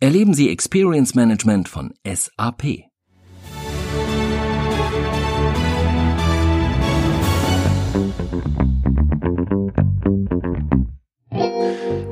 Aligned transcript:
Erleben 0.00 0.34
Sie 0.34 0.50
Experience 0.50 1.14
Management 1.14 1.68
von 1.68 1.94
SAP. 2.04 2.84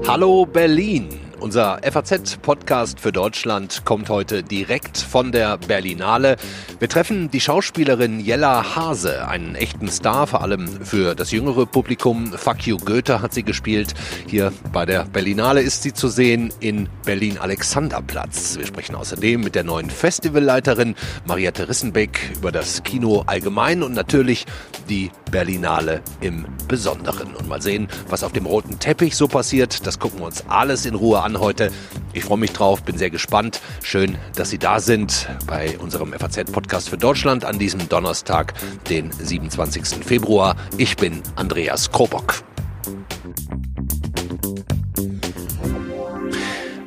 Hallo 0.07 0.47
Berlin! 0.47 1.09
Unser 1.43 1.81
FAZ-Podcast 1.83 3.01
für 3.01 3.11
Deutschland 3.11 3.85
kommt 3.85 4.09
heute 4.09 4.45
direkt 4.45 4.97
von 4.97 5.33
der 5.33 5.59
Berlinale. 5.59 6.37
Wir 6.79 6.89
treffen 6.89 7.33
die 7.33 7.41
Schauspielerin 7.41 8.21
Jella 8.21 8.77
Hase, 8.77 9.27
einen 9.27 9.57
echten 9.57 9.89
Star, 9.89 10.29
vor 10.29 10.43
allem 10.43 10.69
für 10.69 11.17
das 11.17 11.33
jüngere 11.33 11.67
Publikum. 11.67 12.33
Fuck 12.33 12.69
you 12.69 12.77
Goethe 12.77 13.21
hat 13.21 13.35
sie 13.35 13.43
gespielt. 13.43 13.93
Hier 14.29 14.53
bei 14.73 14.87
der 14.87 15.05
Berlinale 15.07 15.63
ist 15.63 15.83
sie 15.83 15.93
zu 15.93 16.07
sehen 16.07 16.53
in 16.61 16.89
Berlin-Alexanderplatz. 17.05 18.59
Wir 18.59 18.67
sprechen 18.67 18.95
außerdem 18.95 19.41
mit 19.41 19.57
der 19.57 19.65
neuen 19.65 19.91
Festivalleiterin 19.91 20.95
Mariette 21.27 21.69
Rissenbeck 21.69 22.21
über 22.37 22.53
das 22.53 22.85
Kino 22.85 23.25
allgemein 23.27 23.83
und 23.83 23.95
natürlich 23.95 24.47
die 24.89 25.11
Berlinale 25.33 26.03
im 26.21 26.47
Besonderen. 26.69 27.35
Und 27.35 27.49
mal 27.49 27.61
sehen, 27.61 27.89
was 28.09 28.23
auf 28.23 28.31
dem 28.31 28.47
roten 28.47 28.79
Teppich 28.79 29.17
so 29.17 29.27
passiert. 29.27 29.85
Das 29.85 29.99
gucken 29.99 30.21
wir 30.21 30.27
uns 30.27 30.45
alles 30.47 30.87
in 30.87 30.95
Ruhe 30.95 31.21
an 31.21 31.41
heute. 31.41 31.73
Ich 32.13 32.23
freue 32.23 32.39
mich 32.39 32.53
drauf, 32.53 32.85
bin 32.85 32.97
sehr 32.97 33.11
gespannt. 33.11 33.61
Schön, 33.83 34.17
dass 34.37 34.51
Sie 34.51 34.59
da 34.59 34.79
sind 34.79 35.29
bei 35.49 35.77
unserem 35.79 36.13
FAZ-Podcast 36.13 36.89
für 36.89 36.99
Deutschland 36.99 37.45
an 37.45 37.59
diesem 37.59 37.89
Donnerstag, 37.89 38.55
den 38.89 39.11
27. 39.11 40.05
Februar. 40.05 40.55
Ich 40.77 40.97
bin 40.97 41.21
Andreas 41.35 41.91
Krobock. 41.91 42.45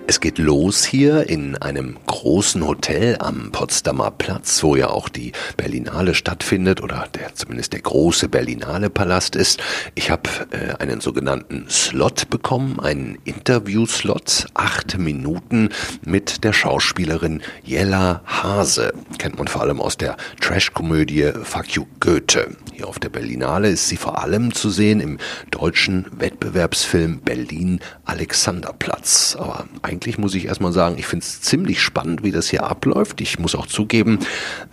Es 0.07 0.19
geht 0.19 0.37
los 0.37 0.85
hier 0.85 1.27
in 1.29 1.57
einem 1.57 1.97
großen 2.05 2.65
Hotel 2.67 3.17
am 3.19 3.51
Potsdamer 3.51 4.11
Platz, 4.11 4.61
wo 4.61 4.75
ja 4.75 4.89
auch 4.89 5.09
die 5.09 5.31
Berlinale 5.57 6.13
stattfindet 6.13 6.79
oder 6.79 7.07
der 7.15 7.33
zumindest 7.33 7.73
der 7.73 7.81
große 7.81 8.29
Berlinale 8.29 8.91
Palast 8.91 9.35
ist. 9.35 9.63
Ich 9.95 10.11
habe 10.11 10.29
äh, 10.51 10.75
einen 10.77 11.01
sogenannten 11.01 11.65
Slot 11.69 12.29
bekommen, 12.29 12.79
einen 12.79 13.17
Interview-Slot, 13.23 14.45
acht 14.53 14.95
Minuten 14.99 15.69
mit 16.05 16.43
der 16.43 16.53
Schauspielerin 16.53 17.41
Jella 17.63 18.21
Hase. 18.25 18.93
Kennt 19.17 19.39
man 19.39 19.47
vor 19.47 19.63
allem 19.63 19.81
aus 19.81 19.97
der 19.97 20.17
Trash-Komödie 20.39 21.31
Fuck 21.41 21.71
You 21.71 21.85
Goethe. 21.99 22.55
Hier 22.73 22.87
auf 22.87 22.99
der 22.99 23.09
Berlinale 23.09 23.69
ist 23.69 23.87
sie 23.87 23.97
vor 23.97 24.21
allem 24.21 24.53
zu 24.53 24.69
sehen 24.69 24.99
im 24.99 25.17
deutschen 25.49 26.05
Wettbewerbsfilm 26.11 27.21
Berlin 27.21 27.79
Alexanderplatz. 28.03 29.35
Aber 29.39 29.65
eigentlich 29.95 30.17
muss 30.17 30.35
ich 30.35 30.47
erstmal 30.47 30.73
sagen, 30.73 30.97
ich 30.97 31.07
finde 31.07 31.23
es 31.23 31.39
ziemlich 31.39 31.81
spannend, 31.81 32.21
wie 32.21 32.33
das 32.33 32.49
hier 32.49 32.65
abläuft. 32.65 33.21
Ich 33.21 33.39
muss 33.39 33.55
auch 33.55 33.65
zugeben, 33.65 34.19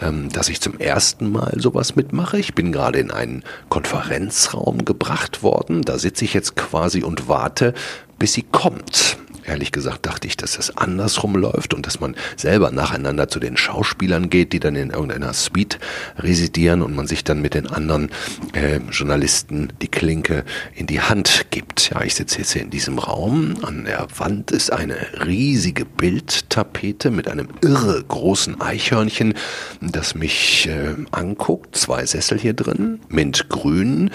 ähm, 0.00 0.30
dass 0.30 0.48
ich 0.48 0.60
zum 0.60 0.80
ersten 0.80 1.30
Mal 1.30 1.54
sowas 1.58 1.94
mitmache. 1.94 2.38
Ich 2.38 2.54
bin 2.54 2.72
gerade 2.72 2.98
in 2.98 3.12
einen 3.12 3.44
Konferenzraum 3.68 4.84
gebracht 4.84 5.44
worden. 5.44 5.82
Da 5.82 5.98
sitze 5.98 6.24
ich 6.24 6.34
jetzt 6.34 6.56
quasi 6.56 7.04
und 7.04 7.28
warte, 7.28 7.72
bis 8.18 8.32
sie 8.32 8.42
kommt. 8.42 9.16
Ehrlich 9.44 9.70
gesagt 9.70 10.06
dachte 10.06 10.26
ich, 10.26 10.36
dass 10.36 10.56
das 10.56 10.76
andersrum 10.76 11.36
läuft 11.36 11.72
und 11.72 11.86
dass 11.86 12.00
man 12.00 12.16
selber 12.36 12.70
nacheinander 12.70 13.28
zu 13.28 13.38
den 13.38 13.56
Schauspielern 13.56 14.28
geht, 14.28 14.52
die 14.52 14.60
dann 14.60 14.76
in 14.76 14.90
irgendeiner 14.90 15.32
Suite 15.34 15.78
residieren 16.18 16.82
und 16.82 16.94
man 16.94 17.06
sich 17.06 17.22
dann 17.22 17.40
mit 17.40 17.54
den 17.54 17.68
anderen 17.68 18.10
äh, 18.54 18.78
Journalisten 18.90 19.72
die 19.82 19.88
Klinke 19.88 20.44
in 20.74 20.86
die 20.86 21.00
Hand 21.00 21.41
gibt. 21.52 21.90
Ja, 21.90 22.02
ich 22.02 22.16
sitze 22.16 22.38
jetzt 22.38 22.52
hier 22.52 22.62
in 22.62 22.70
diesem 22.70 22.98
Raum. 22.98 23.54
An 23.62 23.84
der 23.84 24.08
Wand 24.16 24.50
ist 24.50 24.72
eine 24.72 24.96
riesige 25.24 25.84
Bildtapete 25.84 27.12
mit 27.12 27.28
einem 27.28 27.48
irre 27.60 28.02
großen 28.02 28.60
Eichhörnchen, 28.60 29.34
das 29.80 30.16
mich 30.16 30.66
äh, 30.66 30.96
anguckt. 31.12 31.76
Zwei 31.76 32.04
Sessel 32.06 32.38
hier 32.38 32.54
drin, 32.54 33.00
mintgrün, 33.08 34.10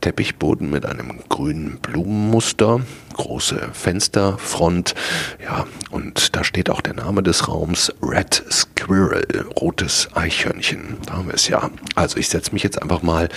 Teppichboden 0.00 0.68
mit 0.70 0.84
einem 0.84 1.20
grünen 1.28 1.78
Blumenmuster, 1.78 2.80
große 3.14 3.70
Fensterfront. 3.72 4.94
Ja, 5.42 5.66
und 5.90 6.34
da 6.34 6.42
steht 6.42 6.68
auch 6.68 6.80
der 6.80 6.94
Name 6.94 7.22
des 7.22 7.46
Raums 7.46 7.92
Red 8.02 8.42
Squirrel, 8.50 9.46
rotes 9.56 10.08
Eichhörnchen. 10.14 10.98
Da 11.06 11.14
haben 11.14 11.28
wir 11.28 11.34
es 11.34 11.46
ja. 11.46 11.70
Also 11.94 12.18
ich 12.18 12.28
setze 12.28 12.52
mich 12.52 12.64
jetzt 12.64 12.82
einfach 12.82 13.02
mal 13.02 13.28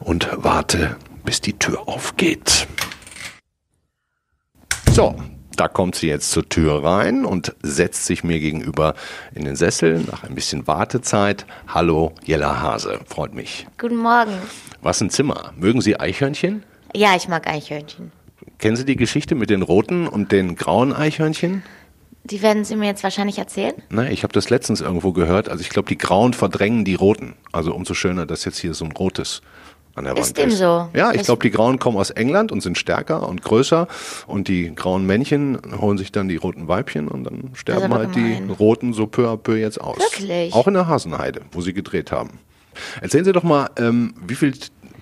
und 0.00 0.28
warte, 0.36 0.96
bis 1.24 1.40
die 1.40 1.58
Tür 1.58 1.88
aufgeht. 1.88 2.66
So, 4.92 5.14
da 5.56 5.68
kommt 5.68 5.94
sie 5.94 6.08
jetzt 6.08 6.30
zur 6.30 6.48
Tür 6.48 6.82
rein 6.82 7.24
und 7.24 7.54
setzt 7.62 8.06
sich 8.06 8.24
mir 8.24 8.40
gegenüber 8.40 8.94
in 9.34 9.44
den 9.44 9.56
Sessel 9.56 10.04
nach 10.10 10.24
ein 10.24 10.34
bisschen 10.34 10.66
Wartezeit. 10.66 11.46
Hallo, 11.68 12.12
Jella 12.24 12.60
Hase, 12.62 13.00
freut 13.06 13.34
mich. 13.34 13.66
Guten 13.78 13.98
Morgen. 13.98 14.32
Was 14.82 15.00
ein 15.00 15.10
Zimmer. 15.10 15.52
Mögen 15.56 15.80
Sie 15.80 16.00
Eichhörnchen? 16.00 16.62
Ja, 16.94 17.14
ich 17.14 17.28
mag 17.28 17.46
Eichhörnchen. 17.46 18.10
Kennen 18.58 18.76
Sie 18.76 18.84
die 18.84 18.96
Geschichte 18.96 19.34
mit 19.34 19.50
den 19.50 19.62
roten 19.62 20.06
und 20.06 20.32
den 20.32 20.56
grauen 20.56 20.92
Eichhörnchen? 20.92 21.62
Die 22.24 22.42
werden 22.42 22.64
Sie 22.64 22.76
mir 22.76 22.86
jetzt 22.86 23.02
wahrscheinlich 23.02 23.38
erzählen? 23.38 23.74
Nein, 23.88 24.12
ich 24.12 24.22
habe 24.22 24.32
das 24.32 24.50
letztens 24.50 24.80
irgendwo 24.80 25.12
gehört. 25.12 25.48
Also 25.48 25.62
ich 25.62 25.70
glaube, 25.70 25.88
die 25.88 25.98
grauen 25.98 26.32
verdrängen 26.32 26.84
die 26.84 26.94
roten. 26.94 27.34
Also 27.52 27.74
umso 27.74 27.94
schöner, 27.94 28.26
dass 28.26 28.44
jetzt 28.44 28.58
hier 28.58 28.74
so 28.74 28.84
ein 28.84 28.92
rotes 28.92 29.42
an 29.94 30.04
der 30.04 30.16
Ist 30.16 30.28
Wand 30.28 30.38
dem 30.38 30.48
ist. 30.50 30.58
so? 30.58 30.88
Ja, 30.94 31.12
ich 31.12 31.22
glaube, 31.22 31.42
die 31.42 31.50
grauen 31.50 31.78
kommen 31.78 31.96
aus 31.98 32.10
England 32.10 32.52
und 32.52 32.60
sind 32.62 32.78
stärker 32.78 33.28
und 33.28 33.42
größer. 33.42 33.88
Und 34.26 34.48
die 34.48 34.74
grauen 34.74 35.06
Männchen 35.06 35.58
holen 35.80 35.98
sich 35.98 36.12
dann 36.12 36.28
die 36.28 36.36
roten 36.36 36.68
Weibchen 36.68 37.08
und 37.08 37.24
dann 37.24 37.50
sterben 37.54 37.84
aber 37.84 37.96
halt 37.96 38.14
die 38.14 38.36
gemein. 38.36 38.50
roten 38.50 38.92
so 38.92 39.06
peu 39.06 39.28
à 39.28 39.36
peu 39.36 39.56
jetzt 39.56 39.80
aus. 39.80 39.98
Wirklich? 39.98 40.52
Auch 40.54 40.66
in 40.68 40.74
der 40.74 40.86
Hasenheide, 40.86 41.42
wo 41.52 41.60
sie 41.60 41.72
gedreht 41.72 42.12
haben. 42.12 42.38
Erzählen 43.00 43.24
Sie 43.24 43.32
doch 43.32 43.42
mal, 43.42 43.68
ähm, 43.78 44.14
wie 44.26 44.34
viele 44.36 44.52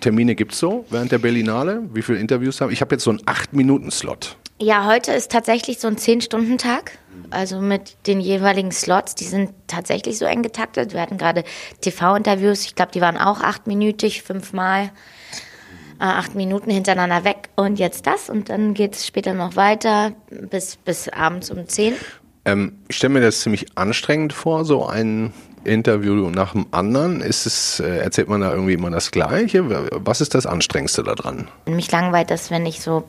Termine 0.01 0.35
gibt's 0.35 0.59
so 0.59 0.87
während 0.91 1.13
der 1.13 1.19
Berlinale? 1.19 1.83
Wie 1.93 2.03
viele 2.03 2.19
Interviews 2.19 2.61
haben? 2.61 2.73
Ich 2.73 2.81
habe 2.81 2.95
jetzt 2.95 3.05
so 3.05 3.11
einen 3.11 3.21
8-Minuten-Slot. 3.21 4.37
Ja, 4.61 4.87
heute 4.87 5.13
ist 5.13 5.31
tatsächlich 5.31 5.79
so 5.79 5.87
ein 5.89 5.97
10-Stunden-Tag. 5.97 6.93
Also 7.31 7.61
mit 7.61 7.97
den 8.07 8.21
jeweiligen 8.21 8.73
Slots, 8.73 9.15
die 9.15 9.25
sind 9.25 9.51
tatsächlich 9.67 10.19
so 10.19 10.25
eng 10.25 10.43
getaktet. 10.43 10.93
Wir 10.95 11.01
hatten 11.01 11.19
gerade 11.19 11.45
TV-Interviews, 11.81 12.65
ich 12.65 12.75
glaube, 12.75 12.93
die 12.93 13.01
waren 13.01 13.17
auch 13.17 13.41
achtminütig, 13.41 14.23
fünfmal. 14.23 14.91
Äh, 16.01 16.05
acht 16.05 16.37
Minuten 16.37 16.71
hintereinander 16.71 17.25
weg 17.25 17.49
und 17.57 17.81
jetzt 17.81 18.07
das 18.07 18.31
und 18.31 18.51
dann 18.51 18.73
geht 18.73 18.95
es 18.95 19.05
später 19.05 19.35
noch 19.35 19.57
weiter 19.57 20.13
bis, 20.31 20.77
bis 20.77 21.09
abends 21.09 21.51
um 21.51 21.67
10. 21.67 21.95
Ähm, 22.45 22.79
ich 22.87 22.97
stelle 22.97 23.15
mir 23.15 23.21
das 23.21 23.41
ziemlich 23.41 23.67
anstrengend 23.77 24.33
vor, 24.33 24.65
so 24.65 24.87
ein 24.87 25.33
Interview 25.65 26.31
nach 26.31 26.53
dem 26.53 26.67
anderen. 26.71 27.21
Ist 27.21 27.47
es, 27.47 27.81
äh, 27.81 27.99
erzählt 27.99 28.29
man 28.29 28.41
da 28.41 28.53
irgendwie 28.53 28.75
immer 28.75 28.91
das 28.91 29.11
Gleiche? 29.11 29.65
Was 30.05 30.21
ist 30.21 30.35
das 30.35 30.47
Anstrengendste 30.47 31.03
daran? 31.03 31.49
Mich 31.67 31.91
langweilt 31.91 32.31
das, 32.31 32.51
wenn 32.51 32.67
ich 32.67 32.81
so, 32.81 33.05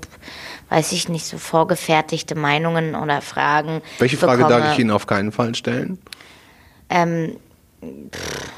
weiß 0.70 0.92
ich 0.92 1.10
nicht, 1.10 1.26
so 1.26 1.38
vorgefertigte 1.38 2.36
Meinungen 2.36 2.96
oder 2.96 3.22
Fragen 3.22 3.82
Welche 4.00 4.18
Frage 4.18 4.44
bekomme. 4.44 4.62
darf 4.64 4.74
ich 4.74 4.80
Ihnen 4.80 4.92
auf 4.92 5.08
keinen 5.08 5.32
Fall 5.32 5.56
stellen? 5.56 6.00
Ähm, 6.90 7.38
pff, 8.12 8.52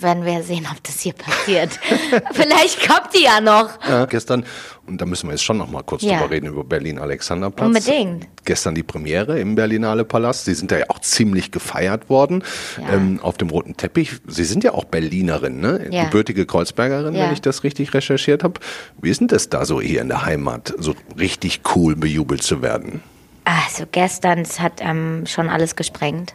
werden 0.00 0.24
wir 0.24 0.42
sehen, 0.42 0.66
ob 0.70 0.82
das 0.82 1.00
hier 1.00 1.12
passiert. 1.12 1.78
Vielleicht 2.32 2.86
kommt 2.88 3.14
die 3.14 3.22
ja 3.24 3.40
noch. 3.40 3.70
Ja, 3.88 4.04
gestern, 4.06 4.44
und 4.86 5.00
da 5.00 5.06
müssen 5.06 5.28
wir 5.28 5.32
jetzt 5.32 5.44
schon 5.44 5.58
noch 5.58 5.70
mal 5.70 5.82
kurz 5.82 6.02
Ja. 6.02 6.18
drüber 6.18 6.30
reden, 6.32 6.46
über 6.46 6.64
Berlin-Alexanderplatz. 6.64 7.66
Unbedingt. 7.68 8.26
Gestern 8.44 8.74
die 8.74 8.82
Premiere 8.82 9.38
im 9.38 9.54
Berlinale 9.54 10.04
Palast. 10.04 10.44
Sie 10.44 10.54
sind 10.54 10.70
da 10.72 10.78
ja 10.78 10.86
auch 10.88 10.98
ziemlich 11.00 11.50
gefeiert 11.52 12.08
worden 12.10 12.42
Ja. 12.80 12.94
ähm, 12.94 13.20
auf 13.22 13.36
dem 13.36 13.48
roten 13.50 13.76
Teppich. 13.76 14.12
Sie 14.26 14.44
sind 14.44 14.64
ja 14.64 14.72
auch 14.72 14.84
Berlinerin, 14.84 15.60
ne? 15.60 15.86
Ja. 15.90 16.04
Gebürtige 16.04 16.46
Kreuzbergerin, 16.46 17.14
wenn 17.14 17.32
ich 17.32 17.40
das 17.40 17.62
richtig 17.64 17.94
recherchiert 17.94 18.42
habe. 18.44 18.60
Wie 19.00 19.10
ist 19.10 19.20
denn 19.20 19.28
das 19.28 19.48
da 19.48 19.64
so 19.64 19.80
hier 19.80 20.00
in 20.02 20.08
der 20.08 20.24
Heimat, 20.24 20.74
so 20.78 20.94
richtig 21.18 21.60
cool 21.74 21.94
bejubelt 21.96 22.42
zu 22.42 22.60
werden? 22.62 23.02
Also 23.44 23.84
gestern, 23.90 24.40
es 24.40 24.58
hat 24.58 24.80
ähm, 24.80 25.24
schon 25.26 25.48
alles 25.48 25.76
gesprengt. 25.76 26.34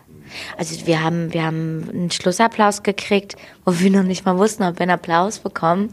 Also 0.58 0.86
wir 0.86 1.04
haben, 1.04 1.34
wir 1.34 1.44
haben 1.44 1.90
einen 1.90 2.12
Schlussapplaus 2.12 2.84
gekriegt, 2.84 3.36
wo 3.66 3.80
wir 3.80 3.90
noch 3.90 4.04
nicht 4.04 4.26
mal 4.26 4.38
wussten, 4.38 4.64
ob 4.64 4.76
wir 4.76 4.84
einen 4.84 4.92
Applaus 4.92 5.40
bekommen. 5.40 5.92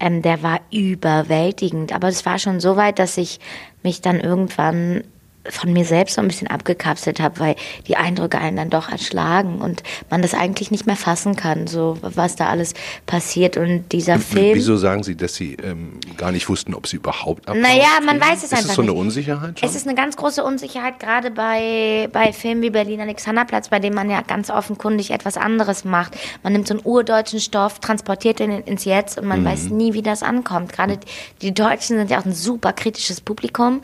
Ähm, 0.00 0.22
der 0.22 0.42
war 0.42 0.60
überwältigend. 0.70 1.92
Aber 1.92 2.08
es 2.08 2.26
war 2.26 2.38
schon 2.38 2.60
so 2.60 2.76
weit, 2.76 2.98
dass 2.98 3.16
ich 3.16 3.40
mich 3.82 4.00
dann 4.00 4.20
irgendwann 4.20 5.04
von 5.50 5.72
mir 5.72 5.84
selbst 5.84 6.14
so 6.14 6.20
ein 6.20 6.28
bisschen 6.28 6.48
abgekapselt 6.48 7.20
habe, 7.20 7.38
weil 7.40 7.56
die 7.86 7.96
Eindrücke 7.96 8.38
einen 8.38 8.56
dann 8.56 8.70
doch 8.70 8.88
erschlagen 8.90 9.60
und 9.60 9.82
man 10.10 10.22
das 10.22 10.34
eigentlich 10.34 10.70
nicht 10.70 10.86
mehr 10.86 10.96
fassen 10.96 11.36
kann, 11.36 11.66
so 11.66 11.98
was 12.00 12.36
da 12.36 12.48
alles 12.48 12.74
passiert. 13.06 13.56
Und 13.56 13.92
dieser 13.92 14.18
Film. 14.18 14.54
Wieso 14.54 14.76
sagen 14.76 15.02
Sie, 15.02 15.16
dass 15.16 15.34
Sie 15.34 15.54
ähm, 15.62 15.98
gar 16.16 16.32
nicht 16.32 16.48
wussten, 16.48 16.74
ob 16.74 16.86
Sie 16.86 16.96
überhaupt 16.96 17.48
Applaus 17.48 17.62
Naja, 17.62 18.00
man 18.04 18.20
weiß 18.20 18.38
es 18.38 18.44
ist 18.44 18.52
einfach 18.52 18.64
Ist 18.64 18.70
es 18.70 18.76
so 18.76 18.82
eine 18.82 18.90
nicht. 18.92 19.00
Unsicherheit 19.00 19.60
schon? 19.60 19.68
Es 19.68 19.76
ist 19.76 19.86
eine 19.86 19.96
ganz 19.96 20.16
große 20.16 20.42
Unsicherheit, 20.42 20.98
gerade 21.00 21.30
bei, 21.30 22.08
bei 22.12 22.32
Filmen 22.32 22.62
wie 22.62 22.70
Berlin 22.70 23.00
Alexanderplatz, 23.00 23.68
bei 23.68 23.78
dem 23.78 23.94
man 23.94 24.10
ja 24.10 24.22
ganz 24.22 24.50
offenkundig 24.50 25.10
etwas 25.10 25.36
anderes 25.36 25.84
macht. 25.84 26.16
Man 26.42 26.52
nimmt 26.52 26.68
so 26.68 26.74
einen 26.74 26.84
urdeutschen 26.84 27.40
Stoff, 27.40 27.80
transportiert 27.80 28.40
ihn 28.40 28.50
ins 28.50 28.84
Jetzt 28.84 29.18
und 29.18 29.26
man 29.26 29.44
weiß 29.44 29.70
nie, 29.70 29.94
wie 29.94 30.02
das 30.02 30.22
ankommt. 30.22 30.72
Gerade 30.72 30.98
die, 31.42 31.54
Deutschen 31.54 31.96
sind 31.96 32.10
ja 32.10 32.20
auch 32.20 32.24
ein 32.24 32.34
super 32.34 32.72
kritisches 32.72 33.20
Publikum. 33.20 33.82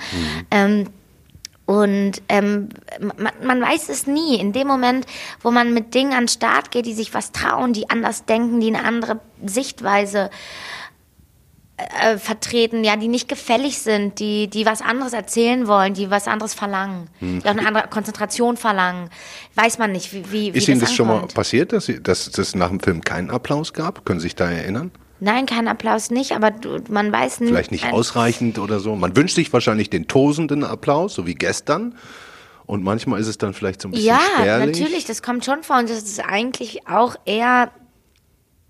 Ähm, 0.50 0.86
und 1.64 2.22
ähm, 2.28 2.70
man, 3.00 3.32
man 3.44 3.60
weiß 3.60 3.88
es 3.88 4.06
nie. 4.06 4.38
In 4.38 4.52
dem 4.52 4.66
Moment, 4.66 5.06
wo 5.40 5.50
man 5.50 5.72
mit 5.72 5.94
Dingen 5.94 6.12
an 6.12 6.24
den 6.24 6.28
Start 6.28 6.70
geht, 6.70 6.86
die 6.86 6.92
sich 6.92 7.14
was 7.14 7.32
trauen, 7.32 7.72
die 7.72 7.88
anders 7.88 8.24
denken, 8.24 8.60
die 8.60 8.68
eine 8.68 8.84
andere 8.84 9.20
Sichtweise 9.44 10.30
äh, 11.76 12.18
vertreten, 12.18 12.84
ja, 12.84 12.96
die 12.96 13.08
nicht 13.08 13.28
gefällig 13.28 13.78
sind, 13.78 14.18
die, 14.18 14.48
die 14.48 14.66
was 14.66 14.82
anderes 14.82 15.12
erzählen 15.12 15.66
wollen, 15.66 15.94
die 15.94 16.10
was 16.10 16.28
anderes 16.28 16.52
verlangen, 16.52 17.08
die 17.20 17.44
auch 17.44 17.50
eine 17.50 17.66
andere 17.66 17.88
Konzentration 17.88 18.56
verlangen, 18.56 19.08
weiß 19.54 19.78
man 19.78 19.92
nicht, 19.92 20.12
wie, 20.12 20.30
wie, 20.30 20.54
wie 20.54 20.58
ist 20.58 20.68
Ihnen 20.68 20.80
das 20.80 20.92
schon 20.92 21.08
mal 21.08 21.26
passiert, 21.28 21.72
dass, 21.72 21.86
Sie, 21.86 22.02
dass 22.02 22.26
es 22.26 22.54
nach 22.54 22.68
dem 22.68 22.80
Film 22.80 23.02
keinen 23.02 23.30
Applaus 23.30 23.72
gab? 23.72 24.04
Können 24.04 24.20
Sie 24.20 24.24
sich 24.24 24.36
da 24.36 24.50
erinnern? 24.50 24.90
Nein, 25.24 25.46
kein 25.46 25.68
Applaus 25.68 26.10
nicht, 26.10 26.32
aber 26.32 26.50
du, 26.50 26.80
man 26.88 27.12
weiß 27.12 27.38
nicht. 27.40 27.50
Vielleicht 27.50 27.70
nicht 27.70 27.92
ausreichend 27.92 28.58
oder 28.58 28.80
so. 28.80 28.96
Man 28.96 29.14
wünscht 29.14 29.36
sich 29.36 29.52
wahrscheinlich 29.52 29.88
den 29.88 30.08
tosenden 30.08 30.64
Applaus, 30.64 31.14
so 31.14 31.28
wie 31.28 31.36
gestern. 31.36 31.94
Und 32.66 32.82
manchmal 32.82 33.20
ist 33.20 33.28
es 33.28 33.38
dann 33.38 33.54
vielleicht 33.54 33.82
so 33.82 33.88
ein 33.88 33.92
bisschen 33.92 34.06
Ja, 34.08 34.20
spärlich. 34.34 34.80
natürlich, 34.80 35.04
das 35.04 35.22
kommt 35.22 35.44
schon 35.44 35.62
vor 35.62 35.78
und 35.78 35.88
das 35.88 35.98
ist 36.02 36.18
eigentlich 36.18 36.88
auch 36.88 37.14
eher. 37.24 37.70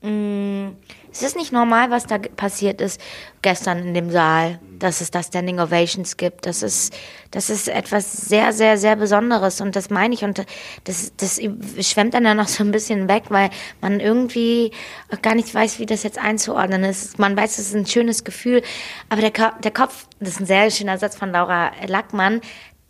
Mh, 0.02 0.72
es 1.12 1.22
ist 1.22 1.37
nicht 1.37 1.52
normal, 1.52 1.90
was 1.90 2.06
da 2.06 2.19
passiert 2.19 2.81
ist 2.81 3.00
gestern 3.43 3.78
in 3.87 3.94
dem 3.94 4.10
Saal, 4.10 4.58
dass 4.78 5.00
es 5.00 5.10
da 5.10 5.22
Standing 5.22 5.60
Ovations 5.60 6.16
gibt. 6.16 6.46
Das 6.46 6.62
ist, 6.62 6.93
das 7.31 7.50
ist 7.50 7.69
etwas 7.69 8.10
sehr, 8.12 8.52
sehr, 8.52 8.78
sehr 8.78 8.96
Besonderes 8.96 9.60
und 9.60 9.76
das 9.76 9.90
meine 9.90 10.14
ich 10.14 10.25
und 10.25 10.44
das, 10.84 11.12
das 11.19 11.38
schwemmt 11.87 12.14
dann 12.14 12.25
ja 12.25 12.34
noch 12.34 12.49
so 12.49 12.64
ein 12.64 12.72
bisschen 12.72 13.08
weg, 13.08 13.25
weil 13.28 13.50
man 13.81 14.00
irgendwie 14.00 14.72
gar 15.20 15.34
nicht 15.34 15.54
weiß, 15.54 15.78
wie 15.78 15.87
das 15.87 16.02
jetzt 16.02 16.19
einzuordnen 16.19 16.82
ist. 16.82 17.19
Man 17.19 17.37
weiß, 17.37 17.58
es 17.58 17.69
ist 17.69 17.75
ein 17.76 17.87
schönes 17.87 18.25
Gefühl, 18.25 18.62
aber 19.08 19.20
der, 19.20 19.32
Ko- 19.32 19.56
der 19.62 19.72
Kopf, 19.72 20.06
das 20.19 20.31
ist 20.31 20.40
ein 20.40 20.46
sehr 20.46 20.70
schöner 20.70 20.99
Satz 20.99 21.14
von 21.14 21.31
Laura 21.31 21.72
Lackmann, 21.87 22.40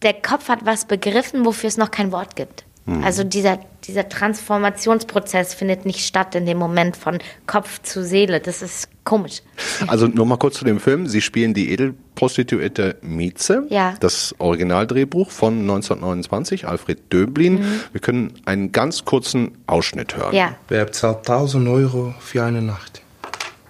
der 0.03 0.15
Kopf 0.15 0.49
hat 0.49 0.65
was 0.65 0.87
begriffen, 0.87 1.45
wofür 1.45 1.69
es 1.69 1.77
noch 1.77 1.91
kein 1.91 2.13
Wort 2.13 2.37
gibt. 2.37 2.65
Also 2.85 3.23
dieser, 3.23 3.61
dieser 3.85 4.09
Transformationsprozess 4.09 5.55
findet 5.55 5.87
nicht 5.87 6.05
statt 6.05 6.35
in 6.35 6.47
dem 6.47 6.59
Moment 6.59 6.97
von 6.97 7.19
Kopf 7.47 7.81
zu 7.83 8.05
Seele. 8.05 8.41
Das 8.41 8.61
ist 8.61 8.89
komisch. 9.05 9.43
Also 9.87 10.07
nur 10.07 10.27
mal 10.27 10.37
kurz 10.37 10.59
zu 10.59 10.65
dem 10.65 10.81
Film. 10.81 11.07
Sie 11.07 11.21
spielen 11.21 11.55
die 11.55 11.71
Edelprostituierte 11.71 12.97
Mieze. 13.03 13.67
Ja. 13.69 13.95
Das 14.01 14.35
Originaldrehbuch 14.39 15.31
von 15.31 15.61
1929, 15.61 16.69
Alfred 16.69 17.13
Döblin. 17.13 17.65
Wir 17.93 18.01
können 18.01 18.35
einen 18.45 18.71
ganz 18.73 19.05
kurzen 19.05 19.59
Ausschnitt 19.67 20.17
hören. 20.17 20.31
Mhm. 20.31 20.37
Ja. 20.37 20.57
Wer 20.69 20.85
bezahlt 20.85 21.19
1000 21.19 21.69
Euro 21.69 22.15
für 22.21 22.45
eine 22.45 22.63
Nacht? 22.63 23.03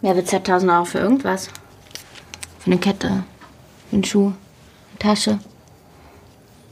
Wer 0.00 0.14
bezahlt 0.14 0.48
1000 0.48 0.72
Euro 0.72 0.84
für 0.84 0.98
irgendwas? 0.98 1.48
Für 2.58 2.66
eine 2.66 2.78
Kette, 2.78 3.24
für 3.88 3.96
einen 3.96 4.04
Schuh, 4.04 4.26
eine 4.26 4.98
Tasche. 4.98 5.38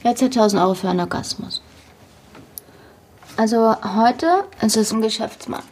Wer 0.03 0.15
zahlt 0.15 0.35
1000 0.35 0.61
Euro 0.61 0.73
für 0.73 0.89
einen 0.89 1.01
Orgasmus? 1.01 1.60
Also 3.37 3.75
heute 3.83 4.43
ist 4.61 4.77
es 4.77 4.91
ein 4.91 5.01
Geschäftsmann. 5.01 5.63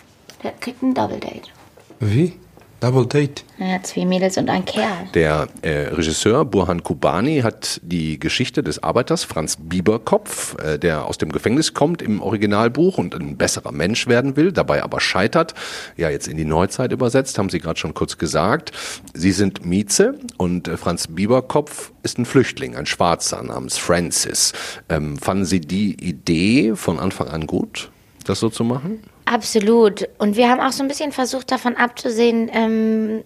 Der 0.44 0.52
kriegt 0.54 0.82
ein 0.82 0.94
Double 0.94 1.20
Date. 1.20 1.52
Wie? 2.00 2.40
Double 2.80 3.06
Date? 3.06 3.44
Naja, 3.58 3.84
zwei 3.84 4.06
Mädels 4.06 4.38
und 4.38 4.50
ein 4.50 4.64
Kerl. 4.64 5.10
Der 5.14 5.50
äh, 5.62 5.90
Regisseur 5.90 6.46
Burhan 6.46 6.82
Kubani 6.82 7.42
hat 7.42 7.82
die 7.84 8.18
Geschichte 8.20 8.64
des 8.64 8.82
Arbeiters 8.82 9.26
Franz 9.26 9.58
Bieberkopf, 9.60 10.56
äh, 10.64 10.80
der 10.80 11.06
aus 11.06 11.18
dem 11.18 11.32
Gefängnis 11.32 11.74
kommt 11.74 12.02
im 12.02 12.22
Originalbuch 12.22 12.98
und 12.98 13.14
ein 13.14 13.36
besserer 13.36 13.74
Mensch 13.74 14.08
werden 14.08 14.38
will, 14.38 14.54
dabei 14.54 14.82
aber 14.82 15.02
scheitert, 15.02 15.56
ja 15.98 16.10
jetzt 16.10 16.28
in 16.28 16.38
die 16.38 16.46
Neuzeit 16.46 16.94
übersetzt, 16.94 17.38
haben 17.38 17.50
Sie 17.50 17.60
gerade 17.60 17.80
schon 17.80 17.94
kurz 17.94 18.18
gesagt. 18.18 18.72
Sie 19.14 19.34
sind 19.34 19.66
Mieze 19.66 20.16
und 20.38 20.70
äh, 20.70 20.78
Franz 20.78 21.08
Bieberkopf 21.08 21.92
ist 22.04 22.18
ein 22.18 22.26
Flüchtling, 22.26 22.78
ein 22.78 22.86
Schwarzer 22.86 23.44
namens 23.44 23.78
Francis. 23.78 24.54
Ähm, 24.88 25.18
fanden 25.18 25.46
Sie 25.46 25.60
die 25.60 26.02
Idee 26.02 26.76
von 26.76 26.98
Anfang 26.98 27.28
an 27.28 27.46
gut, 27.46 27.92
das 28.30 28.40
so 28.40 28.50
zu 28.50 28.64
machen? 28.64 29.04
Absolut. 29.26 30.08
Und 30.20 30.38
wir 30.38 30.50
haben 30.50 30.62
auch 30.62 30.72
so 30.72 30.84
ein 30.84 30.88
bisschen 30.88 31.12
versucht, 31.12 31.52
davon 31.52 31.76
abzusehen, 31.76 32.50
ähm, 32.54 33.24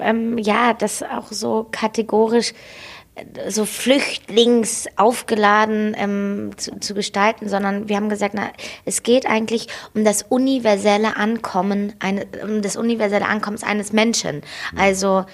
ähm, 0.00 0.38
ja, 0.38 0.72
das 0.74 1.02
auch 1.02 1.30
so 1.30 1.66
kategorisch 1.70 2.52
äh, 3.14 3.50
so 3.50 3.64
flüchtlingsaufgeladen 3.64 5.94
ähm, 5.96 6.50
zu, 6.56 6.80
zu 6.80 6.94
gestalten, 6.94 7.48
sondern 7.48 7.88
wir 7.88 7.96
haben 7.96 8.08
gesagt, 8.08 8.34
na, 8.34 8.50
es 8.84 9.02
geht 9.02 9.26
eigentlich 9.26 9.68
um 9.94 10.04
das 10.04 10.22
universelle 10.22 11.16
Ankommen, 11.16 11.94
eine, 12.00 12.26
um 12.42 12.60
das 12.62 12.76
universelle 12.76 13.26
Ankommen 13.26 13.62
eines 13.62 13.92
Menschen. 13.92 14.42
Also 14.76 15.24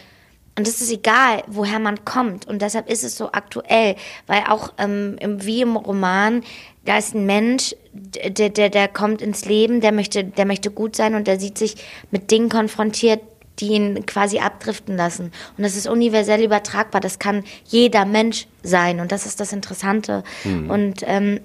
und 0.59 0.67
es 0.67 0.81
ist 0.81 0.91
egal, 0.91 1.45
woher 1.47 1.79
man 1.79 2.05
kommt. 2.05 2.49
Und 2.49 2.63
deshalb 2.63 2.91
ist 2.91 3.05
es 3.05 3.17
so 3.17 3.31
aktuell, 3.31 3.95
weil 4.27 4.43
auch 4.49 4.73
ähm, 4.79 5.17
wie 5.21 5.61
im 5.61 5.77
Roman, 5.77 6.43
da 6.89 6.97
ist 6.97 7.15
ein 7.15 7.27
Mensch, 7.27 7.75
der, 7.93 8.49
der, 8.49 8.71
der 8.71 8.89
kommt 8.89 9.21
ins 9.21 9.45
Leben, 9.45 9.83
der 9.83 9.93
möchte, 9.93 10.25
der 10.25 10.47
möchte 10.47 10.71
gut 10.71 10.97
sein 10.97 11.15
und 11.15 11.27
der 11.27 11.39
sieht 11.39 11.59
sich 11.59 11.75
mit 12.11 12.31
Dingen 12.31 12.49
konfrontiert, 12.49 13.21
die 13.59 13.73
ihn 13.73 14.07
quasi 14.07 14.39
abdriften 14.39 14.97
lassen. 14.97 15.33
Und 15.59 15.65
das 15.65 15.77
ist 15.77 15.87
universell 15.87 16.43
übertragbar. 16.43 17.03
Das 17.03 17.19
kann 17.19 17.45
jeder 17.67 18.07
Mensch 18.07 18.47
sein. 18.63 19.01
Und 19.01 19.13
das 19.13 19.27
ist 19.27 19.39
das 19.39 19.53
Interessante. 19.53 20.23
Und 20.69 21.03
ähm, 21.03 21.41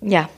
ja. 0.00 0.30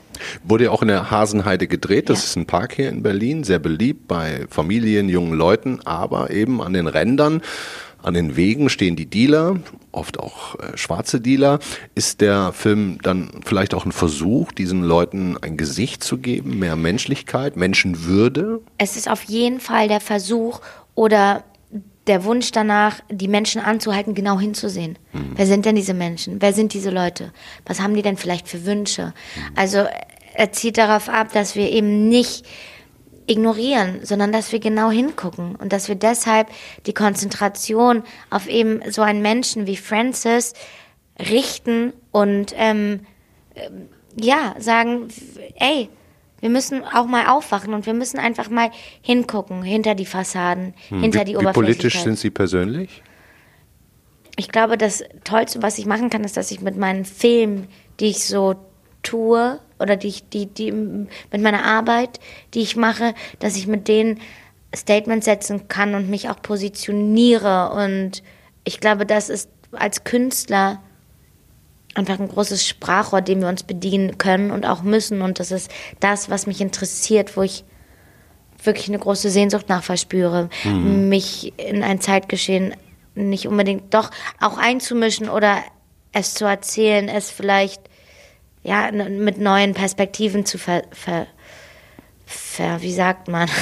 Wurde 0.43 0.65
ja 0.65 0.71
auch 0.71 0.81
in 0.81 0.89
der 0.89 1.09
Hasenheide 1.11 1.67
gedreht. 1.67 2.09
Das 2.09 2.19
Ja. 2.19 2.25
ist 2.25 2.35
ein 2.35 2.45
Park 2.45 2.73
hier 2.73 2.89
in 2.89 3.03
Berlin, 3.03 3.43
sehr 3.45 3.59
beliebt 3.59 4.07
bei 4.07 4.45
Familien, 4.49 5.07
jungen 5.07 5.33
Leuten, 5.33 5.79
aber 5.85 6.31
eben 6.31 6.61
an 6.61 6.73
den 6.73 6.87
Rändern, 6.87 7.41
an 8.03 8.13
den 8.13 8.35
Wegen 8.35 8.69
stehen 8.69 8.95
die 8.95 9.05
Dealer, 9.05 9.59
oft 9.91 10.19
auch 10.19 10.55
äh, 10.55 10.77
schwarze 10.77 11.21
Dealer. 11.21 11.59
Ist 11.95 12.21
der 12.21 12.53
Film 12.53 12.99
dann 13.01 13.41
vielleicht 13.45 13.73
auch 13.73 13.85
ein 13.85 13.91
Versuch, 13.91 14.51
diesen 14.51 14.83
Leuten 14.83 15.37
ein 15.41 15.57
Gesicht 15.57 16.03
zu 16.03 16.17
geben, 16.17 16.59
mehr 16.59 16.75
Menschlichkeit, 16.75 17.55
Menschenwürde? 17.55 18.61
es 18.77 18.97
ist 18.97 19.09
auf 19.09 19.23
jeden 19.23 19.59
Fall 19.59 19.87
der 19.87 20.01
Versuch 20.01 20.61
oder 20.95 21.43
der 22.07 22.23
Wunsch 22.23 22.51
danach, 22.51 22.99
die 23.09 23.27
Menschen 23.27 23.61
anzuhalten, 23.61 24.15
genau 24.15 24.39
hinzusehen. 24.39 24.97
Wer 25.35 25.45
sind 25.45 25.65
denn 25.65 25.75
diese 25.75 25.93
Menschen? 25.93 26.41
Wer 26.41 26.51
sind 26.51 26.73
diese 26.73 26.89
Leute? 26.89 27.31
Was 27.65 27.79
haben 27.79 27.93
die 27.93 28.01
denn 28.01 28.17
vielleicht 28.17 28.47
für 28.47 28.65
Wünsche? 28.65 29.13
Also 29.55 29.85
er 30.33 30.51
zielt 30.51 30.77
darauf 30.77 31.09
ab, 31.09 31.31
dass 31.33 31.55
wir 31.55 31.69
eben 31.69 32.09
nicht 32.09 32.45
ignorieren, 33.27 33.99
sondern 34.03 34.31
dass 34.31 34.51
wir 34.51 34.59
genau 34.59 34.89
hingucken 34.91 35.55
und 35.55 35.73
dass 35.73 35.87
wir 35.87 35.95
deshalb 35.95 36.47
die 36.85 36.93
Konzentration 36.93 38.03
auf 38.29 38.47
eben 38.47 38.81
so 38.89 39.01
einen 39.01 39.21
Menschen 39.21 39.67
wie 39.67 39.77
Francis 39.77 40.53
richten 41.19 41.93
und 42.11 42.53
ähm, 42.57 43.01
ähm, 43.55 43.89
ja 44.19 44.55
sagen, 44.59 45.07
ey, 45.55 45.89
wir 46.39 46.49
müssen 46.49 46.83
auch 46.83 47.05
mal 47.05 47.27
aufwachen 47.27 47.73
und 47.73 47.85
wir 47.85 47.93
müssen 47.93 48.17
einfach 48.17 48.49
mal 48.49 48.71
hingucken 49.01 49.61
hinter 49.61 49.95
die 49.95 50.05
Fassaden, 50.05 50.73
hinter 50.89 51.21
wie, 51.21 51.25
die 51.25 51.31
wie 51.33 51.37
Oberflächlichkeit. 51.37 51.53
politisch 51.53 51.99
sind 52.01 52.17
Sie 52.17 52.31
persönlich? 52.31 53.03
Ich 54.37 54.49
glaube, 54.49 54.77
das 54.77 55.03
Tollste, 55.23 55.61
was 55.61 55.77
ich 55.77 55.85
machen 55.85 56.09
kann, 56.09 56.23
ist, 56.23 56.37
dass 56.37 56.49
ich 56.49 56.61
mit 56.61 56.77
meinen 56.77 57.05
Filmen, 57.05 57.67
die 57.99 58.07
ich 58.07 58.25
so 58.25 58.55
tue, 59.03 59.59
oder 59.79 59.95
die 59.95 60.07
ich, 60.07 60.29
die, 60.29 60.45
die, 60.45 60.71
mit 60.71 61.09
meiner 61.31 61.65
Arbeit, 61.65 62.19
die 62.53 62.61
ich 62.61 62.75
mache, 62.75 63.13
dass 63.39 63.57
ich 63.57 63.67
mit 63.67 63.87
denen 63.87 64.19
Statements 64.75 65.25
setzen 65.25 65.67
kann 65.67 65.95
und 65.95 66.09
mich 66.09 66.29
auch 66.29 66.41
positioniere. 66.41 67.71
Und 67.71 68.23
ich 68.63 68.79
glaube, 68.79 69.05
das 69.05 69.29
ist 69.29 69.49
als 69.71 70.03
Künstler 70.03 70.81
einfach 71.93 72.19
ein 72.19 72.29
großes 72.29 72.67
Sprachrohr, 72.67 73.21
dem 73.21 73.41
wir 73.41 73.49
uns 73.49 73.63
bedienen 73.63 74.17
können 74.17 74.51
und 74.51 74.65
auch 74.65 74.81
müssen. 74.81 75.21
Und 75.21 75.39
das 75.39 75.51
ist 75.51 75.69
das, 75.99 76.29
was 76.29 76.47
mich 76.47 76.61
interessiert, 76.61 77.35
wo 77.35 77.41
ich 77.41 77.65
wirklich 78.63 78.87
eine 78.89 78.99
große 78.99 79.29
Sehnsucht 79.29 79.69
nach 79.69 79.83
verspüre, 79.83 80.49
mich 80.63 81.51
in 81.57 81.81
ein 81.83 81.99
Zeitgeschehen 81.99 82.75
nicht 83.15 83.47
unbedingt 83.47 83.93
doch 83.93 84.11
auch 84.39 84.57
einzumischen 84.57 85.29
oder 85.29 85.57
es 86.11 86.35
zu 86.35 86.45
erzählen, 86.45 87.09
es 87.09 87.31
vielleicht 87.31 87.81
ja 88.63 88.91
mit 88.91 89.39
neuen 89.39 89.73
Perspektiven 89.73 90.45
zu 90.45 90.57
ver, 90.57 90.83
ver, 90.91 91.27
ver 92.25 92.81
wie 92.81 92.93
sagt 92.93 93.27
man 93.27 93.47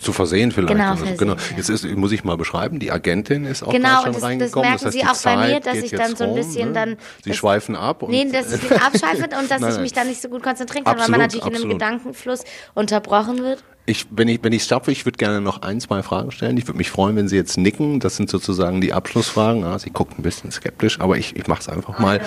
Zu 0.00 0.12
versehen 0.12 0.52
vielleicht. 0.52 0.74
Genau, 0.74 0.90
Also, 0.90 1.06
versehen, 1.06 1.16
genau. 1.16 1.32
ja. 1.32 1.56
Jetzt 1.56 1.70
ist, 1.70 1.82
muss 1.96 2.12
ich 2.12 2.22
mal 2.22 2.36
beschreiben, 2.36 2.78
die 2.78 2.92
Agentin 2.92 3.46
ist 3.46 3.62
auch 3.62 3.72
Genau, 3.72 4.02
schon 4.02 4.06
das- 4.12 4.16
das 4.16 4.22
reingekommen. 4.22 4.68
merken 4.68 4.84
heißt, 4.84 4.92
Sie 4.92 5.02
auch 5.06 5.16
bei 5.22 5.36
mir, 5.46 5.62
Zeit 5.62 5.66
dass 5.66 5.76
ich 5.78 5.90
dann 5.92 6.14
so 6.14 6.24
ein 6.24 6.34
bisschen 6.34 6.68
ne? 6.68 6.72
dann- 6.74 6.96
Sie 7.24 7.30
das- 7.30 7.38
schweifen 7.38 7.74
ab. 7.74 8.02
Und 8.02 8.10
Nee, 8.10 8.30
dass 8.30 8.52
ich 8.62 8.70
abschweife 8.70 9.22
und 9.40 9.50
dass 9.50 9.62
Nein, 9.62 9.72
ich 9.76 9.80
mich 9.80 9.92
dann 9.94 10.06
nicht 10.08 10.20
so 10.20 10.28
gut 10.28 10.42
konzentrieren 10.42 10.84
kann, 10.84 10.98
weil 10.98 11.08
man 11.08 11.22
Absolut, 11.22 11.42
natürlich 11.42 11.46
in 11.46 11.54
einem 11.54 11.54
absolut. 11.72 11.80
Gedankenfluss 12.02 12.44
unterbrochen 12.74 13.38
wird. 13.42 13.64
Ich, 13.86 14.04
wenn 14.10 14.28
ich, 14.28 14.40
wenn 14.44 14.52
ich 14.52 14.64
schaffe, 14.64 14.92
ich 14.92 15.06
würde 15.06 15.16
gerne 15.16 15.40
noch 15.40 15.62
ein, 15.62 15.80
zwei 15.80 16.02
Fragen 16.02 16.32
stellen. 16.32 16.58
Ich 16.58 16.66
würde 16.68 16.76
mich 16.76 16.90
freuen, 16.90 17.16
wenn 17.16 17.28
Sie 17.28 17.36
jetzt 17.36 17.56
nicken. 17.56 17.98
Das 18.00 18.16
sind 18.16 18.28
sozusagen 18.28 18.82
die 18.82 18.92
Abschlussfragen. 18.92 19.62
Ja, 19.62 19.78
Sie 19.78 19.88
gucken 19.88 20.16
ein 20.18 20.22
bisschen 20.22 20.50
skeptisch, 20.50 21.00
aber 21.00 21.16
ich, 21.16 21.34
ich 21.34 21.46
mache 21.46 21.60
es 21.62 21.68
einfach 21.70 21.98
mal. 21.98 22.20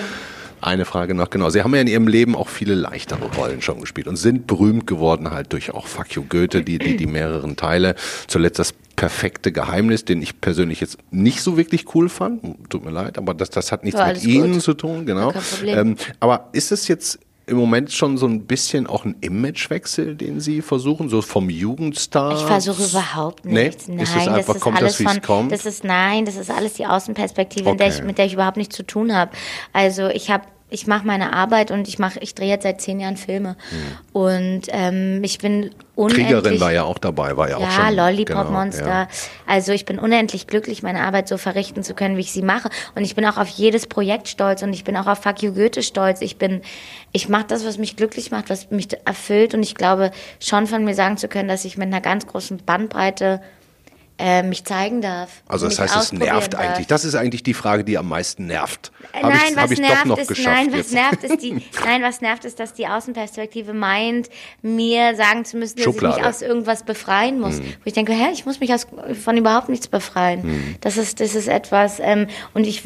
Eine 0.62 0.84
Frage 0.84 1.12
noch, 1.14 1.28
genau. 1.28 1.50
Sie 1.50 1.62
haben 1.62 1.74
ja 1.74 1.80
in 1.80 1.88
Ihrem 1.88 2.06
Leben 2.06 2.36
auch 2.36 2.48
viele 2.48 2.74
leichtere 2.76 3.24
Rollen 3.34 3.60
schon 3.62 3.80
gespielt 3.80 4.06
und 4.06 4.14
sind 4.16 4.46
berühmt 4.46 4.86
geworden 4.86 5.32
halt 5.32 5.52
durch 5.52 5.74
auch 5.74 5.88
Fuck 5.88 6.12
you 6.14 6.22
Goethe, 6.28 6.62
die, 6.62 6.78
die, 6.78 6.96
die 6.96 7.06
mehreren 7.06 7.56
Teile. 7.56 7.96
Zuletzt 8.28 8.60
das 8.60 8.72
perfekte 8.94 9.50
Geheimnis, 9.50 10.04
den 10.04 10.22
ich 10.22 10.40
persönlich 10.40 10.80
jetzt 10.80 10.98
nicht 11.10 11.42
so 11.42 11.56
wirklich 11.56 11.92
cool 11.96 12.08
fand. 12.08 12.70
Tut 12.70 12.84
mir 12.84 12.92
leid, 12.92 13.18
aber 13.18 13.34
das, 13.34 13.50
das 13.50 13.72
hat 13.72 13.82
nichts 13.82 13.98
Ja, 13.98 14.06
mit 14.06 14.22
Ihnen 14.22 14.52
gut. 14.52 14.62
zu 14.62 14.74
tun, 14.74 15.04
genau. 15.04 15.32
Ähm, 15.66 15.96
aber 16.20 16.48
ist 16.52 16.70
es 16.70 16.86
jetzt 16.86 17.18
im 17.46 17.56
Moment 17.56 17.92
schon 17.92 18.16
so 18.16 18.26
ein 18.26 18.46
bisschen 18.46 18.86
auch 18.86 19.04
ein 19.04 19.16
Imagewechsel, 19.20 20.14
den 20.14 20.40
Sie 20.40 20.62
versuchen, 20.62 21.08
so 21.08 21.22
vom 21.22 21.50
Jugendstar? 21.50 22.34
Ich 22.34 22.42
versuche 22.46 22.84
überhaupt 22.84 23.44
Nee? 23.44 23.64
nichts. 23.64 23.84
Ist 23.84 23.88
Nein, 23.88 23.98
es 24.00 24.10
einfach, 24.28 24.36
das 24.46 24.56
ist 24.56 24.60
kommt 24.62 24.76
alles 24.78 24.98
das, 24.98 25.12
von, 25.12 25.22
kommt? 25.22 25.52
das 25.52 25.66
ist 25.66 25.84
nein, 25.84 26.24
das 26.24 26.36
ist 26.36 26.50
alles 26.50 26.74
die 26.74 26.86
Außenperspektive, 26.86 27.70
in 27.70 27.78
der 27.78 27.88
Okay. 27.88 27.96
ich, 27.98 28.04
mit 28.04 28.18
der 28.18 28.26
ich 28.26 28.34
überhaupt 28.34 28.56
nichts 28.56 28.76
zu 28.76 28.84
tun 28.84 29.14
habe. 29.14 29.32
Also 29.72 30.08
ich 30.08 30.30
habe 30.30 30.44
ich 30.72 30.86
mache 30.86 31.06
meine 31.06 31.32
Arbeit 31.32 31.70
und 31.70 31.86
ich 31.86 31.98
mache, 31.98 32.18
ich 32.20 32.34
drehe 32.34 32.48
jetzt 32.48 32.62
seit 32.62 32.80
zehn 32.80 32.98
Jahren 32.98 33.16
Filme 33.16 33.56
und 34.12 34.62
ähm, 34.68 35.22
ich 35.22 35.38
bin 35.38 35.70
unendlich. 35.94 36.26
Kriegerin 36.26 36.60
war 36.60 36.72
ja 36.72 36.84
auch 36.84 36.98
dabei, 36.98 37.36
war 37.36 37.50
ja, 37.50 37.58
auch 37.58 37.60
ja, 37.60 37.70
schon. 37.70 37.96
Lollipop 37.96 38.46
genau, 38.46 38.50
Monster. 38.50 38.86
ja. 38.86 39.08
Also 39.46 39.72
ich 39.72 39.84
bin 39.84 39.98
unendlich 39.98 40.46
glücklich, 40.46 40.82
meine 40.82 41.02
Arbeit 41.02 41.28
so 41.28 41.36
verrichten 41.36 41.82
zu 41.82 41.94
können, 41.94 42.16
wie 42.16 42.22
ich 42.22 42.32
sie 42.32 42.42
mache. 42.42 42.70
Und 42.94 43.04
ich 43.04 43.14
bin 43.14 43.26
auch 43.26 43.36
auf 43.36 43.48
jedes 43.48 43.86
Projekt 43.86 44.28
stolz 44.28 44.62
und 44.62 44.72
ich 44.72 44.84
bin 44.84 44.96
auch 44.96 45.06
auf 45.06 45.18
Fuck 45.18 45.42
You 45.42 45.52
Goethe 45.52 45.82
stolz. 45.82 46.22
Ich 46.22 46.38
bin, 46.38 46.62
ich 47.12 47.28
mache 47.28 47.46
das, 47.48 47.66
was 47.66 47.78
mich 47.78 47.96
glücklich 47.96 48.30
macht, 48.30 48.48
was 48.48 48.70
mich 48.70 48.88
erfüllt. 49.04 49.54
Und 49.54 49.62
ich 49.62 49.74
glaube 49.74 50.10
schon 50.40 50.66
von 50.66 50.84
mir 50.84 50.94
sagen 50.94 51.18
zu 51.18 51.28
können, 51.28 51.48
dass 51.48 51.64
ich 51.64 51.76
mit 51.76 51.88
einer 51.88 52.00
ganz 52.00 52.26
großen 52.26 52.58
Bandbreite 52.64 53.40
äh, 54.18 54.42
mich 54.42 54.64
zeigen 54.64 55.00
darf. 55.00 55.42
Also 55.48 55.66
das 55.66 55.78
heißt, 55.78 55.96
es 55.96 56.12
nervt 56.12 56.54
darf. 56.54 56.60
eigentlich. 56.60 56.86
Das 56.86 57.04
ist 57.04 57.14
eigentlich 57.14 57.42
die 57.42 57.54
Frage, 57.54 57.84
die 57.84 57.98
am 57.98 58.08
meisten 58.08 58.46
nervt. 58.46 58.92
Äh, 59.12 59.22
Nein, 59.22 59.32
ich, 59.50 59.56
was 59.56 59.70
nervt 59.78 60.18
ist, 60.18 60.28
geschafft 60.28 60.56
nein, 60.56 60.66
was 60.70 60.76
jetzt. 60.78 60.92
nervt 60.92 61.24
ist 61.24 61.42
die, 61.42 61.52
nein, 61.84 62.02
was 62.02 62.20
nervt 62.20 62.44
ist, 62.44 62.60
dass 62.60 62.74
die 62.74 62.86
Außenperspektive 62.86 63.72
meint, 63.72 64.28
mir 64.62 65.16
sagen 65.16 65.44
zu 65.44 65.56
müssen, 65.56 65.76
dass 65.76 65.84
Schublade. 65.84 66.16
ich 66.16 66.22
mich 66.22 66.28
aus 66.28 66.42
irgendwas 66.42 66.84
befreien 66.84 67.40
muss. 67.40 67.58
Wo 67.60 67.64
ich 67.84 67.92
denke, 67.92 68.12
hä, 68.12 68.30
ich 68.32 68.46
muss 68.46 68.60
mich 68.60 68.72
aus, 68.72 68.86
von 69.22 69.36
überhaupt 69.36 69.68
nichts 69.68 69.88
befreien. 69.88 70.76
Das 70.80 70.96
ist, 70.96 71.20
das 71.20 71.34
ist 71.34 71.48
etwas, 71.48 71.98
ähm, 72.00 72.26
und 72.54 72.66
ich, 72.66 72.82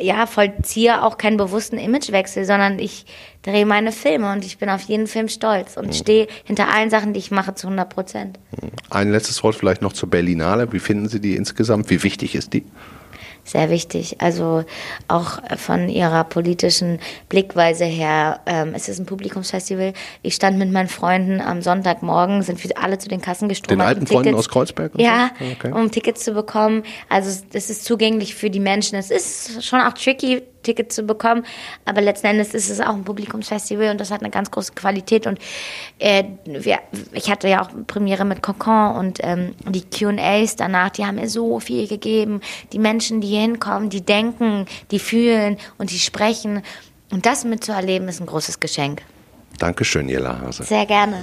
ja, 0.00 0.26
vollziehe 0.26 1.02
auch 1.02 1.18
keinen 1.18 1.36
bewussten 1.36 1.78
Imagewechsel, 1.78 2.44
sondern 2.44 2.78
ich 2.78 3.06
drehe 3.42 3.66
meine 3.66 3.92
Filme 3.92 4.32
und 4.32 4.44
ich 4.44 4.58
bin 4.58 4.68
auf 4.68 4.82
jeden 4.82 5.06
Film 5.06 5.28
stolz 5.28 5.76
und 5.76 5.94
stehe 5.94 6.26
hinter 6.44 6.68
allen 6.68 6.90
Sachen, 6.90 7.12
die 7.12 7.18
ich 7.18 7.30
mache, 7.30 7.54
zu 7.54 7.68
100 7.68 7.88
Prozent. 7.88 8.38
Ein 8.90 9.10
letztes 9.10 9.42
Wort 9.42 9.54
vielleicht 9.54 9.82
noch 9.82 9.92
zur 9.92 10.10
Berlinale. 10.10 10.72
Wie 10.72 10.80
finden 10.80 11.08
Sie 11.08 11.20
die 11.20 11.36
insgesamt? 11.36 11.90
Wie 11.90 12.02
wichtig 12.02 12.34
ist 12.34 12.52
die? 12.52 12.64
Sehr 13.46 13.70
wichtig. 13.70 14.16
Also 14.20 14.64
auch 15.08 15.38
von 15.56 15.88
ihrer 15.88 16.24
politischen 16.24 16.98
Blickweise 17.28 17.84
her. 17.84 18.40
Ähm, 18.44 18.72
es 18.74 18.88
ist 18.88 18.98
ein 18.98 19.06
Publikumsfestival. 19.06 19.92
Ich 20.22 20.34
stand 20.34 20.58
mit 20.58 20.70
meinen 20.72 20.88
Freunden 20.88 21.40
am 21.40 21.62
Sonntagmorgen, 21.62 22.42
sind 22.42 22.62
wir 22.62 22.70
alle 22.76 22.98
zu 22.98 23.08
den 23.08 23.20
Kassen 23.22 23.48
geströmt. 23.48 23.70
Den 23.70 23.80
alten 23.80 24.00
um 24.00 24.06
Freunden 24.08 24.34
aus 24.34 24.48
Kreuzberg 24.48 24.92
Ja, 24.96 25.30
so? 25.38 25.44
Okay. 25.44 25.72
um 25.72 25.90
Tickets 25.90 26.24
zu 26.24 26.32
bekommen. 26.32 26.82
Also 27.08 27.30
es 27.52 27.70
ist 27.70 27.84
zugänglich 27.84 28.34
für 28.34 28.50
die 28.50 28.60
Menschen. 28.60 28.96
Es 28.98 29.10
ist 29.10 29.64
schon 29.64 29.80
auch 29.80 29.92
tricky, 29.94 30.42
Tickets 30.66 30.96
zu 30.96 31.04
bekommen, 31.04 31.44
aber 31.84 32.00
letzten 32.00 32.26
Endes 32.26 32.54
ist 32.54 32.68
es 32.68 32.80
auch 32.80 32.94
ein 32.94 33.04
Publikumsfestival 33.04 33.90
und 33.90 34.00
das 34.00 34.10
hat 34.10 34.20
eine 34.20 34.30
ganz 34.30 34.50
große 34.50 34.72
Qualität. 34.74 35.26
Und 35.26 35.38
äh, 35.98 36.24
wir, 36.44 36.78
ich 37.12 37.30
hatte 37.30 37.48
ja 37.48 37.62
auch 37.62 37.70
Premiere 37.86 38.24
mit 38.24 38.42
Cocon 38.42 38.96
und 38.96 39.18
ähm, 39.22 39.54
die 39.68 39.82
Q&As 39.82 40.56
danach, 40.56 40.90
die 40.90 41.06
haben 41.06 41.16
mir 41.16 41.28
so 41.28 41.60
viel 41.60 41.86
gegeben. 41.86 42.40
Die 42.72 42.78
Menschen, 42.78 43.20
die 43.20 43.28
hier 43.28 43.40
hinkommen, 43.40 43.90
die 43.90 44.04
denken, 44.04 44.66
die 44.90 44.98
fühlen 44.98 45.56
und 45.78 45.90
die 45.90 45.98
sprechen. 45.98 46.62
Und 47.12 47.24
das 47.24 47.44
mitzuerleben, 47.44 48.08
ist 48.08 48.20
ein 48.20 48.26
großes 48.26 48.60
Geschenk. 48.60 49.02
Dankeschön, 49.58 50.08
Jella 50.08 50.40
Hase. 50.40 50.64
Sehr 50.64 50.86
gerne. 50.86 51.20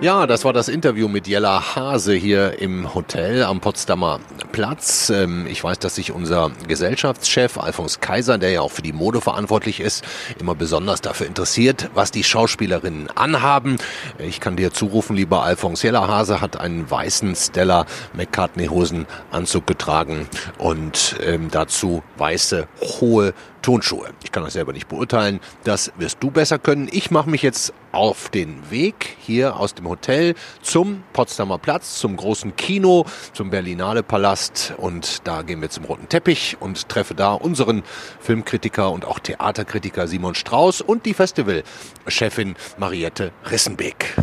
Ja, 0.00 0.26
das 0.26 0.44
war 0.44 0.52
das 0.52 0.68
Interview 0.68 1.08
mit 1.08 1.26
Jella 1.26 1.74
Hase 1.74 2.14
hier 2.14 2.60
im 2.60 2.94
Hotel 2.94 3.42
am 3.42 3.60
Potsdamer 3.60 4.20
Platz. 4.56 5.10
Ähm, 5.10 5.46
Ich 5.46 5.62
weiß, 5.62 5.80
dass 5.80 5.96
sich 5.96 6.12
unser 6.12 6.50
Gesellschaftschef 6.66 7.58
Alfons 7.58 8.00
Kaiser, 8.00 8.38
der 8.38 8.52
ja 8.52 8.62
auch 8.62 8.70
für 8.70 8.80
die 8.80 8.94
Mode 8.94 9.20
verantwortlich 9.20 9.80
ist, 9.80 10.02
immer 10.40 10.54
besonders 10.54 11.02
dafür 11.02 11.26
interessiert, 11.26 11.90
was 11.92 12.10
die 12.10 12.24
Schauspielerinnen 12.24 13.10
anhaben. 13.10 13.76
Ich 14.18 14.40
kann 14.40 14.56
dir 14.56 14.72
zurufen, 14.72 15.14
lieber 15.14 15.42
Alfons, 15.42 15.82
Jella 15.82 16.08
Hase 16.08 16.40
hat 16.40 16.58
einen 16.58 16.90
weißen 16.90 17.36
Stella 17.36 17.84
McCartney 18.14 18.68
Hosenanzug 18.68 19.66
getragen 19.66 20.26
und 20.56 21.16
ähm, 21.22 21.50
dazu 21.50 22.02
weiße, 22.16 22.66
hohe 22.80 23.34
Tonschuhe. 23.60 24.10
Ich 24.22 24.30
kann 24.30 24.44
das 24.44 24.52
selber 24.52 24.72
nicht 24.72 24.86
beurteilen. 24.86 25.40
Das 25.64 25.92
wirst 25.98 26.18
du 26.20 26.30
besser 26.30 26.58
können. 26.58 26.88
Ich 26.92 27.10
mache 27.10 27.28
mich 27.28 27.42
jetzt 27.42 27.74
auf 27.90 28.28
den 28.28 28.70
Weg 28.70 29.16
hier 29.18 29.56
aus 29.56 29.74
dem 29.74 29.88
Hotel 29.88 30.34
zum 30.62 31.02
Potsdamer 31.12 31.58
Platz, 31.58 31.98
zum 31.98 32.16
großen 32.16 32.54
Kino, 32.54 33.06
zum 33.32 33.50
Berlinale 33.50 34.04
Palast 34.04 34.45
und 34.78 35.26
da 35.26 35.42
gehen 35.42 35.60
wir 35.60 35.70
zum 35.70 35.84
roten 35.84 36.08
Teppich 36.08 36.56
und 36.60 36.88
treffe 36.88 37.14
da 37.14 37.32
unseren 37.32 37.82
Filmkritiker 38.20 38.90
und 38.90 39.04
auch 39.04 39.18
Theaterkritiker 39.18 40.06
Simon 40.08 40.34
Strauß 40.34 40.80
und 40.80 41.06
die 41.06 41.14
Festivalchefin 41.14 42.56
Mariette 42.78 43.32
Rissenbeek. 43.50 44.16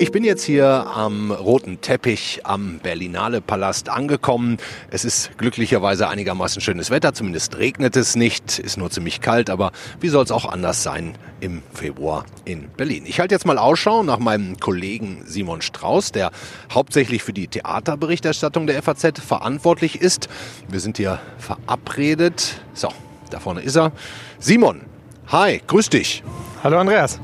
Ich 0.00 0.12
bin 0.12 0.22
jetzt 0.22 0.44
hier 0.44 0.66
am 0.68 1.32
roten 1.32 1.80
Teppich 1.80 2.42
am 2.44 2.78
Berlinale 2.78 3.40
Palast 3.40 3.88
angekommen. 3.88 4.58
Es 4.92 5.04
ist 5.04 5.36
glücklicherweise 5.38 6.08
einigermaßen 6.08 6.62
schönes 6.62 6.90
Wetter, 6.90 7.14
zumindest 7.14 7.58
regnet 7.58 7.96
es 7.96 8.14
nicht, 8.14 8.60
ist 8.60 8.76
nur 8.76 8.90
ziemlich 8.90 9.20
kalt, 9.20 9.50
aber 9.50 9.72
wie 9.98 10.08
soll 10.08 10.22
es 10.22 10.30
auch 10.30 10.44
anders 10.44 10.84
sein 10.84 11.18
im 11.40 11.62
Februar 11.74 12.26
in 12.44 12.68
Berlin? 12.76 13.06
Ich 13.06 13.18
halte 13.18 13.34
jetzt 13.34 13.44
mal 13.44 13.58
Ausschau 13.58 14.04
nach 14.04 14.20
meinem 14.20 14.60
Kollegen 14.60 15.24
Simon 15.26 15.62
Strauß, 15.62 16.12
der 16.12 16.30
hauptsächlich 16.72 17.24
für 17.24 17.32
die 17.32 17.48
Theaterberichterstattung 17.48 18.68
der 18.68 18.80
FAZ 18.80 19.18
verantwortlich 19.18 20.00
ist. 20.00 20.28
Wir 20.68 20.78
sind 20.78 20.98
hier 20.98 21.18
verabredet. 21.38 22.60
So, 22.72 22.90
da 23.30 23.40
vorne 23.40 23.62
ist 23.62 23.76
er. 23.76 23.90
Simon, 24.38 24.82
hi, 25.26 25.60
grüß 25.66 25.90
dich. 25.90 26.22
Hallo 26.62 26.78
Andreas. 26.78 27.18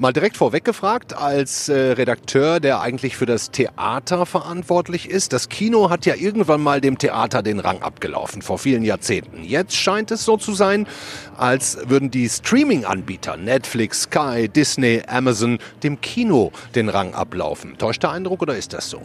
Mal 0.00 0.14
direkt 0.14 0.38
vorweg 0.38 0.64
gefragt, 0.64 1.12
als 1.12 1.68
äh, 1.68 1.74
Redakteur, 1.74 2.58
der 2.58 2.80
eigentlich 2.80 3.18
für 3.18 3.26
das 3.26 3.50
Theater 3.50 4.24
verantwortlich 4.24 5.10
ist. 5.10 5.34
Das 5.34 5.50
Kino 5.50 5.90
hat 5.90 6.06
ja 6.06 6.14
irgendwann 6.14 6.62
mal 6.62 6.80
dem 6.80 6.96
Theater 6.96 7.42
den 7.42 7.60
Rang 7.60 7.82
abgelaufen, 7.82 8.40
vor 8.40 8.58
vielen 8.58 8.82
Jahrzehnten. 8.82 9.44
Jetzt 9.44 9.76
scheint 9.76 10.10
es 10.10 10.24
so 10.24 10.38
zu 10.38 10.54
sein, 10.54 10.86
als 11.36 11.76
würden 11.86 12.10
die 12.10 12.30
Streaming-Anbieter 12.30 13.36
Netflix, 13.36 14.04
Sky, 14.04 14.48
Disney, 14.48 15.02
Amazon 15.06 15.58
dem 15.82 16.00
Kino 16.00 16.50
den 16.74 16.88
Rang 16.88 17.12
ablaufen. 17.12 17.76
Täuscht 17.76 18.02
der 18.02 18.12
Eindruck 18.12 18.40
oder 18.40 18.56
ist 18.56 18.72
das 18.72 18.88
so? 18.88 19.02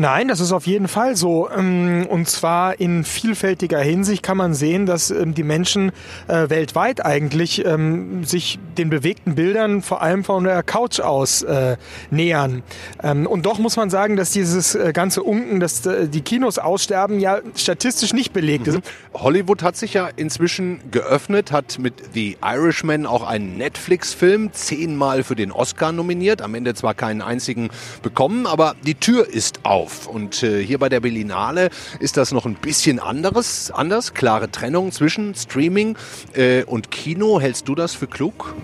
Nein, 0.00 0.28
das 0.28 0.40
ist 0.40 0.52
auf 0.52 0.66
jeden 0.66 0.88
Fall 0.88 1.14
so. 1.14 1.50
Ähm, 1.50 2.06
Und 2.08 2.26
zwar 2.26 2.80
in 2.80 3.04
vielfältiger 3.04 3.80
Hinsicht 3.80 4.22
kann 4.22 4.38
man 4.38 4.54
sehen, 4.54 4.86
dass 4.86 5.10
ähm, 5.10 5.34
die 5.34 5.42
Menschen 5.42 5.92
äh, 6.26 6.48
weltweit 6.48 7.04
eigentlich 7.04 7.66
ähm, 7.66 8.24
sich 8.24 8.58
den 8.78 8.88
bewegten 8.88 9.34
Bildern 9.34 9.82
vor 9.82 10.00
allem 10.00 10.24
von 10.24 10.44
der 10.44 10.62
Couch 10.62 11.00
aus 11.00 11.42
äh, 11.42 11.76
nähern. 12.10 12.62
Und 13.02 13.44
doch 13.44 13.58
muss 13.58 13.76
man 13.76 13.90
sagen, 13.90 14.16
dass 14.16 14.30
dieses 14.30 14.74
äh, 14.74 14.92
ganze 14.94 15.22
Unken, 15.22 15.60
dass 15.60 15.82
die 15.82 16.20
Kinos 16.22 16.58
aussterben, 16.58 17.20
ja 17.20 17.40
statistisch 17.54 18.14
nicht 18.14 18.32
belegt 18.32 18.68
ist. 18.68 18.80
Hollywood 19.12 19.62
hat 19.62 19.76
sich 19.76 19.92
ja 19.92 20.08
inzwischen 20.16 20.80
geöffnet, 20.90 21.52
hat 21.52 21.78
mit 21.78 21.92
The 22.14 22.38
Irishman 22.42 23.04
auch 23.04 23.26
einen 23.26 23.58
Netflix-Film 23.58 24.54
zehnmal 24.54 25.24
für 25.24 25.36
den 25.36 25.52
Oscar 25.52 25.92
nominiert, 25.92 26.40
am 26.40 26.54
Ende 26.54 26.74
zwar 26.74 26.94
keinen 26.94 27.20
einzigen 27.20 27.68
bekommen, 28.02 28.46
aber 28.46 28.76
die 28.86 28.94
Tür 28.94 29.28
ist 29.28 29.60
auf. 29.64 29.89
Und 30.06 30.42
äh, 30.42 30.64
hier 30.64 30.78
bei 30.78 30.88
der 30.88 31.00
Berlinale 31.00 31.70
ist 31.98 32.16
das 32.16 32.32
noch 32.32 32.46
ein 32.46 32.54
bisschen 32.54 32.98
anderes, 32.98 33.70
anders, 33.70 34.14
klare 34.14 34.50
Trennung 34.50 34.92
zwischen 34.92 35.34
Streaming 35.34 35.96
äh, 36.34 36.64
und 36.64 36.90
Kino. 36.90 37.40
Hältst 37.40 37.68
du 37.68 37.74
das 37.74 37.94
für 37.94 38.06
klug? 38.06 38.54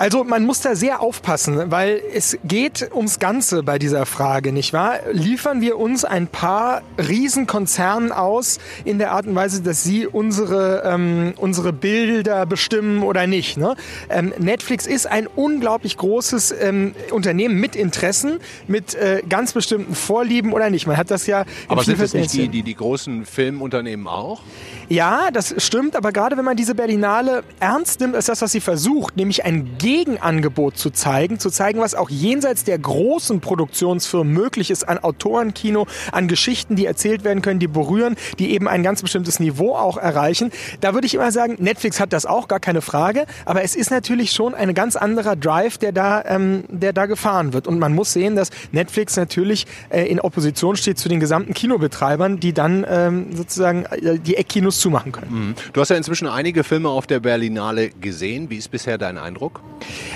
Also 0.00 0.24
man 0.24 0.46
muss 0.46 0.62
da 0.62 0.74
sehr 0.74 1.02
aufpassen, 1.02 1.70
weil 1.70 2.00
es 2.14 2.38
geht 2.42 2.88
ums 2.94 3.18
Ganze 3.18 3.62
bei 3.62 3.78
dieser 3.78 4.06
Frage, 4.06 4.50
nicht 4.50 4.72
wahr? 4.72 4.94
Liefern 5.12 5.60
wir 5.60 5.78
uns 5.78 6.06
ein 6.06 6.26
paar 6.26 6.80
Riesenkonzernen 6.96 8.10
aus 8.10 8.60
in 8.86 8.98
der 8.98 9.12
Art 9.12 9.26
und 9.26 9.34
Weise, 9.34 9.60
dass 9.60 9.84
sie 9.84 10.06
unsere, 10.06 10.84
ähm, 10.86 11.34
unsere 11.36 11.74
Bilder 11.74 12.46
bestimmen 12.46 13.02
oder 13.02 13.26
nicht? 13.26 13.58
Ne? 13.58 13.76
Ähm, 14.08 14.32
Netflix 14.38 14.86
ist 14.86 15.06
ein 15.06 15.26
unglaublich 15.26 15.98
großes 15.98 16.54
ähm, 16.58 16.94
Unternehmen 17.10 17.60
mit 17.60 17.76
Interessen, 17.76 18.38
mit 18.66 18.94
äh, 18.94 19.22
ganz 19.28 19.52
bestimmten 19.52 19.94
Vorlieben 19.94 20.54
oder 20.54 20.70
nicht. 20.70 20.86
Man 20.86 20.96
hat 20.96 21.10
das 21.10 21.26
ja. 21.26 21.44
Aber 21.68 21.84
sind 21.84 22.00
es 22.00 22.14
nicht 22.14 22.32
die, 22.32 22.48
die, 22.48 22.62
die 22.62 22.74
großen 22.74 23.26
Filmunternehmen 23.26 24.08
auch? 24.08 24.40
Ja, 24.88 25.30
das 25.30 25.54
stimmt, 25.58 25.94
aber 25.94 26.10
gerade 26.10 26.38
wenn 26.38 26.44
man 26.44 26.56
diese 26.56 26.74
Berlinale 26.74 27.44
ernst 27.60 28.00
nimmt, 28.00 28.16
ist 28.16 28.28
das, 28.30 28.40
was 28.40 28.50
sie 28.50 28.60
versucht, 28.60 29.16
nämlich 29.16 29.44
ein 29.44 29.76
Gegenangebot 29.90 30.78
zu 30.78 30.90
zeigen, 30.90 31.40
zu 31.40 31.50
zeigen, 31.50 31.80
was 31.80 31.96
auch 31.96 32.10
jenseits 32.10 32.62
der 32.62 32.78
großen 32.78 33.40
Produktionsfirmen 33.40 34.32
möglich 34.32 34.70
ist 34.70 34.88
an 34.88 34.98
Autorenkino, 34.98 35.88
an 36.12 36.28
Geschichten, 36.28 36.76
die 36.76 36.86
erzählt 36.86 37.24
werden 37.24 37.42
können, 37.42 37.58
die 37.58 37.66
berühren, 37.66 38.14
die 38.38 38.52
eben 38.52 38.68
ein 38.68 38.84
ganz 38.84 39.02
bestimmtes 39.02 39.40
Niveau 39.40 39.74
auch 39.74 39.96
erreichen. 39.96 40.52
Da 40.80 40.94
würde 40.94 41.08
ich 41.08 41.14
immer 41.14 41.32
sagen, 41.32 41.56
Netflix 41.58 41.98
hat 41.98 42.12
das 42.12 42.24
auch, 42.24 42.46
gar 42.46 42.60
keine 42.60 42.82
Frage, 42.82 43.26
aber 43.44 43.64
es 43.64 43.74
ist 43.74 43.90
natürlich 43.90 44.30
schon 44.30 44.54
ein 44.54 44.74
ganz 44.74 44.94
anderer 44.94 45.34
Drive, 45.34 45.76
der 45.76 45.90
da, 45.90 46.24
ähm, 46.24 46.62
der 46.68 46.92
da 46.92 47.06
gefahren 47.06 47.52
wird. 47.52 47.66
Und 47.66 47.80
man 47.80 47.92
muss 47.92 48.12
sehen, 48.12 48.36
dass 48.36 48.50
Netflix 48.70 49.16
natürlich 49.16 49.66
äh, 49.88 50.04
in 50.04 50.20
Opposition 50.20 50.76
steht 50.76 50.98
zu 50.98 51.08
den 51.08 51.18
gesamten 51.18 51.52
Kinobetreibern, 51.52 52.38
die 52.38 52.52
dann 52.52 52.86
ähm, 52.88 53.34
sozusagen 53.34 53.86
äh, 53.86 54.20
die 54.20 54.36
Eckkinos 54.36 54.78
zumachen 54.78 55.10
können. 55.10 55.48
Mhm. 55.48 55.54
Du 55.72 55.80
hast 55.80 55.88
ja 55.88 55.96
inzwischen 55.96 56.28
einige 56.28 56.62
Filme 56.62 56.90
auf 56.90 57.08
der 57.08 57.18
Berlinale 57.18 57.90
gesehen. 57.90 58.50
Wie 58.50 58.56
ist 58.56 58.70
bisher 58.70 58.96
dein 58.96 59.18
Eindruck? 59.18 59.60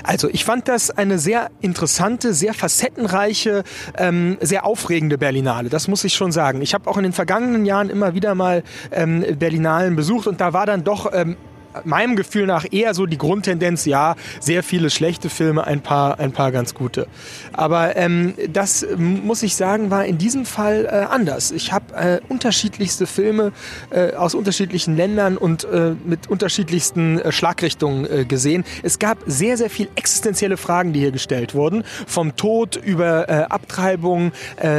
Also 0.03 0.29
ich 0.29 0.45
fand 0.45 0.69
das 0.69 0.91
eine 0.91 1.19
sehr 1.19 1.51
interessante, 1.61 2.35
sehr 2.35 2.55
facettenreiche, 2.55 3.65
ähm, 3.99 4.39
sehr 4.41 4.67
aufregende 4.67 5.19
Berlinale. 5.19 5.69
Das 5.69 5.89
muss 5.89 6.05
ich 6.05 6.15
schon 6.15 6.33
sagen. 6.33 6.63
Ich 6.63 6.75
habe 6.75 6.89
auch 6.91 6.97
in 6.97 7.05
den 7.05 7.13
vergangenen 7.13 7.65
Jahren 7.65 7.91
immer 7.91 8.15
wieder 8.15 8.35
mal 8.35 8.63
ähm, 8.91 9.25
Berlinalen 9.39 9.97
besucht 9.97 10.27
und 10.27 10.41
da 10.41 10.53
war 10.53 10.67
dann 10.67 10.85
doch 10.85 11.13
ähm, 11.13 11.37
meinem 11.85 12.17
Gefühl 12.17 12.47
nach 12.47 12.65
eher 12.71 12.95
so 12.95 13.07
die 13.07 13.19
Grundtendenz, 13.19 13.85
ja, 13.85 14.17
sehr 14.41 14.63
viele 14.63 14.91
schlechte 14.91 15.31
Filme, 15.31 15.67
ein 15.67 15.81
paar, 15.81 16.19
ein 16.21 16.33
paar 16.33 16.53
ganz 16.53 16.75
gute. 16.75 17.07
Aber 17.53 17.97
ähm, 17.97 18.35
das 18.53 18.87
muss 18.97 19.43
ich 19.43 19.57
sagen, 19.57 19.91
war 19.91 20.05
in 20.05 20.19
diesem 20.19 20.45
Fall 20.47 20.87
äh, 20.87 21.13
anders. 21.13 21.51
Ich 21.51 21.73
habe 21.73 21.95
äh, 21.95 22.21
unterschiedlichste 22.29 23.07
Filme 23.07 23.53
äh, 23.91 24.15
aus 24.15 24.35
unterschiedlichen 24.35 24.97
Ländern 24.97 25.37
und 25.37 25.65
äh, 25.65 25.95
mit 26.05 26.29
unterschiedlichsten 26.29 27.19
äh, 27.19 27.33
Schlagrichtungen 27.33 28.11
äh, 28.11 28.25
gesehen. 28.25 28.65
Es 28.83 28.99
gab 28.99 29.19
sehr, 29.27 29.57
sehr 29.57 29.71
viel 29.71 29.89
existenzielle 29.97 30.57
Fragen, 30.57 30.93
die 30.93 31.01
hier 31.01 31.13
gestellt 31.13 31.55
wurden. 31.55 31.85
Vom 32.07 32.37
Tod 32.37 32.77
über 32.77 33.51
Abtreibung, 33.51 34.33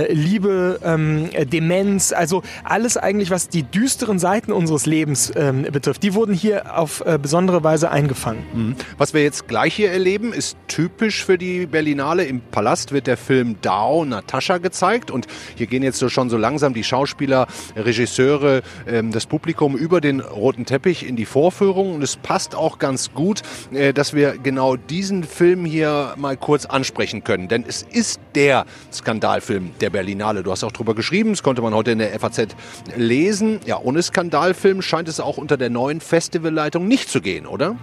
Liebe, 0.10 0.80
ähm, 0.84 1.30
äh, 1.34 1.46
Demenz, 1.46 2.12
also 2.12 2.44
alles 2.64 2.98
eigentlich, 2.98 3.30
was 3.32 3.50
die 3.50 3.64
düsteren 3.64 4.20
Seiten 4.20 4.52
unseres 4.52 4.86
Lebens 4.86 5.32
ähm, 5.36 5.64
betrifft. 5.64 6.04
Die 6.04 6.14
wurden 6.14 6.34
hier 6.34 6.78
auf 6.78 6.85
äh, 7.06 7.18
besondere 7.22 7.64
Weise 7.64 7.92
eingefangen. 7.92 8.44
Mhm. 8.54 8.76
Was 8.98 9.14
wir 9.14 9.24
jetzt 9.24 9.48
gleich 9.48 9.76
hier 9.76 9.92
erleben, 9.92 10.34
ist 10.34 10.58
typisch 10.68 11.24
für 11.24 11.38
die 11.38 11.66
Berlinale. 11.66 12.26
Im 12.26 12.42
Palast 12.42 12.92
wird 12.92 13.08
der 13.08 13.18
Film 13.18 13.56
Dao 13.62 14.06
Natascha 14.06 14.58
gezeigt 14.58 15.12
und 15.12 15.28
hier 15.56 15.68
gehen 15.68 15.84
jetzt 15.84 16.00
so 16.00 16.10
schon 16.10 16.30
so 16.30 16.38
langsam 16.38 16.74
die 16.74 16.84
Schauspieler, 16.84 17.48
Regisseure, 17.76 18.62
ähm, 18.88 19.12
das 19.12 19.26
Publikum 19.26 19.76
über 19.76 20.02
den 20.02 20.20
roten 20.20 20.66
Teppich 20.66 21.08
in 21.08 21.16
die 21.16 21.26
Vorführung 21.26 21.96
und 21.96 22.04
es 22.04 22.18
passt 22.18 22.56
auch 22.56 22.80
ganz 22.80 23.14
gut, 23.14 23.42
äh, 23.72 23.94
dass 23.94 24.14
wir 24.14 24.38
genau 24.38 24.76
diesen 24.76 25.24
Film 25.24 25.66
hier 25.66 26.14
mal 26.18 26.38
kurz 26.38 26.66
ansprechen 26.66 27.24
können, 27.24 27.48
denn 27.48 27.64
es 27.68 27.84
ist 27.84 28.20
der 28.36 28.66
Skandalfilm 28.92 29.72
der 29.80 29.90
Berlinale. 29.90 30.44
Du 30.44 30.52
hast 30.52 30.64
auch 30.64 30.72
drüber 30.72 30.94
geschrieben, 30.96 31.32
das 31.32 31.44
konnte 31.44 31.62
man 31.62 31.74
heute 31.74 31.92
in 31.92 32.00
der 32.00 32.20
FAZ 32.20 32.56
lesen. 32.96 33.60
Ja, 33.66 33.80
ohne 33.80 34.04
Skandalfilm 34.04 34.82
scheint 34.82 35.08
es 35.08 35.20
auch 35.20 35.38
unter 35.38 35.58
der 35.58 35.70
neuen 35.70 36.02
Festivalleitung 36.02 36.75
nicht 36.84 37.10
zu 37.10 37.22
gehen, 37.22 37.46
oder? 37.46 37.78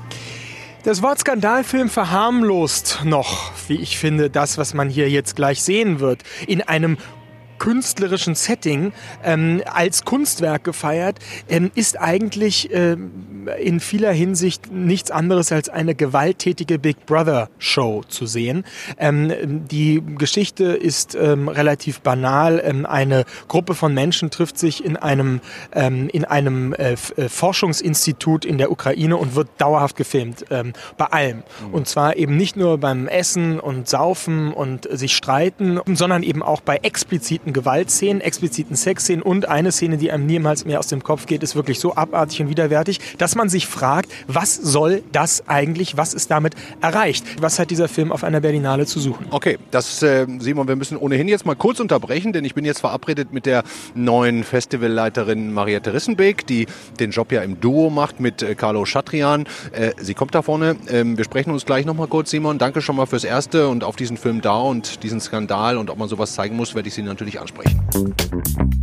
Das 0.85 1.01
Wort 1.01 1.21
Skandalfilm 1.21 1.89
verharmlost 1.89 3.03
noch, 3.05 3.53
wie 3.69 3.77
ich 3.77 3.99
finde, 3.99 4.31
das, 4.31 4.59
was 4.59 4.75
man 4.75 4.91
hier 4.91 5.09
jetzt 5.09 5.37
gleich 5.37 5.63
sehen 5.63 6.01
wird. 6.01 6.23
In 6.47 6.61
einem 6.61 6.99
künstlerischen 7.63 8.35
Setting 8.35 8.93
ähm, 9.23 9.63
als 9.67 10.05
Kunstwerk 10.05 10.65
gefeiert, 10.65 11.21
ähm, 11.49 11.71
ist 11.77 11.97
eigentlich 12.01 12.71
ähm, 12.73 13.49
in 13.61 13.79
vieler 13.79 14.11
Hinsicht 14.11 14.73
nichts 14.73 15.13
anderes 15.13 15.53
als 15.53 15.69
eine 15.69 15.95
gewalttätige 15.95 16.81
Big 16.81 17.07
Brother 17.07 17.51
Show 17.59 18.03
zu 18.09 18.27
sehen. 18.27 18.65
Ähm, 18.99 19.33
die 19.69 20.03
Geschichte 20.19 20.65
ist 20.65 21.15
ähm, 21.15 21.47
relativ 21.47 22.01
banal. 22.01 22.61
Ähm, 22.65 22.85
eine 22.85 23.25
Gruppe 23.47 23.77
von 23.77 23.95
Menschen 23.95 24.31
trifft 24.31 24.59
sich 24.59 24.85
in 24.85 24.97
einem, 24.97 25.41
ähm, 25.73 26.09
in 26.13 26.25
einem 26.25 26.73
äh, 26.73 26.95
äh 27.17 27.29
Forschungsinstitut 27.29 28.45
in 28.45 28.59
der 28.59 28.73
Ukraine 28.73 29.17
und 29.17 29.37
wird 29.37 29.49
dauerhaft 29.59 29.95
gefilmt. 29.95 30.45
Bei 30.97 31.07
allem. 31.07 31.43
Und 31.71 31.87
zwar 31.87 32.17
eben 32.17 32.37
nicht 32.37 32.57
nur 32.57 32.79
beim 32.79 33.07
Essen 33.07 33.61
und 33.61 33.89
Saufen 33.89 34.53
und 34.53 34.89
sich 34.91 35.15
streiten, 35.17 35.81
sondern 35.87 36.23
eben 36.23 36.43
auch 36.43 36.61
bei 36.61 36.77
expliziten 36.79 37.52
expliziten 37.53 37.63
Gewaltszenen, 37.63 38.21
expliziten 38.21 38.77
Sexszenen 38.77 39.23
und 39.23 39.49
eine 39.49 39.73
Szene, 39.73 39.97
die 39.97 40.11
einem 40.11 40.27
niemals 40.27 40.65
mehr 40.65 40.79
aus 40.79 40.87
dem 40.87 41.03
Kopf 41.03 41.27
geht, 41.27 41.43
ist 41.43 41.55
wirklich 41.55 41.79
so 41.79 41.95
abartig 41.95 42.41
und 42.41 42.49
widerwärtig, 42.49 43.01
dass 43.19 43.35
man 43.35 43.49
sich 43.49 43.67
fragt, 43.67 44.11
was 44.27 44.55
soll 44.55 45.03
das 45.13 45.49
eigentlich, 45.49 45.97
was 45.97 46.15
ist 46.15 46.31
damit 46.31 46.55
erreicht? 46.81 47.25
Was 47.41 47.59
hat 47.59 47.71
dieser 47.71 47.89
Film 47.89 48.13
auf 48.13 48.25
einer 48.25 48.41
Berlinale 48.41 48.87
zu 48.87 49.01
suchen? 49.01 49.27
Okay, 49.31 49.59
das 49.71 50.03
äh, 50.03 50.27
Simon, 50.39 50.69
wir 50.69 50.77
müssen 50.77 50.97
ohnehin 50.97 51.29
jetzt 51.29 51.47
mal 51.47 51.55
kurz 51.55 51.81
unterbrechen, 51.81 52.33
denn 52.33 52.45
ich 52.45 52.55
bin 52.55 52.65
jetzt 52.65 52.81
verabredet 52.81 53.33
mit 53.33 53.47
der 53.47 53.65
neuen 53.95 54.45
Festivalleiterin 54.45 55.53
Mariette 55.53 55.93
Rissenbeek, 55.93 56.47
die 56.47 56.67
den 56.99 57.11
Job 57.11 57.33
ja 57.33 57.43
im 57.43 57.61
Duo 57.61 57.91
macht 57.91 58.21
mit 58.21 58.43
äh, 58.43 58.55
Carlo 58.55 58.85
Schatrian. 58.85 59.47
Äh, 59.73 59.93
sie 60.01 60.15
kommt 60.15 60.35
da 60.35 60.43
vorne. 60.43 60.77
Ähm, 60.89 61.17
wir 61.17 61.25
sprechen 61.25 61.53
uns 61.53 61.65
gleich 61.65 61.87
nochmal 61.87 62.09
kurz, 62.09 62.31
Simon. 62.31 62.59
Danke 62.59 62.81
schon 62.81 62.97
mal 62.97 63.07
fürs 63.07 63.25
Erste 63.25 63.69
und 63.69 63.85
auf 63.85 63.97
diesen 63.97 64.17
Film 64.17 64.41
da 64.41 64.59
und 64.61 65.03
diesen 65.03 65.21
Skandal 65.21 65.77
und 65.77 65.91
ob 65.91 65.99
man 65.99 66.09
sowas 66.09 66.35
zeigen 66.35 66.57
muss, 66.57 66.75
werde 66.75 66.89
ich 66.89 66.95
Sie 66.95 67.03
natürlich 67.03 67.41
ansprechen. 67.43 68.82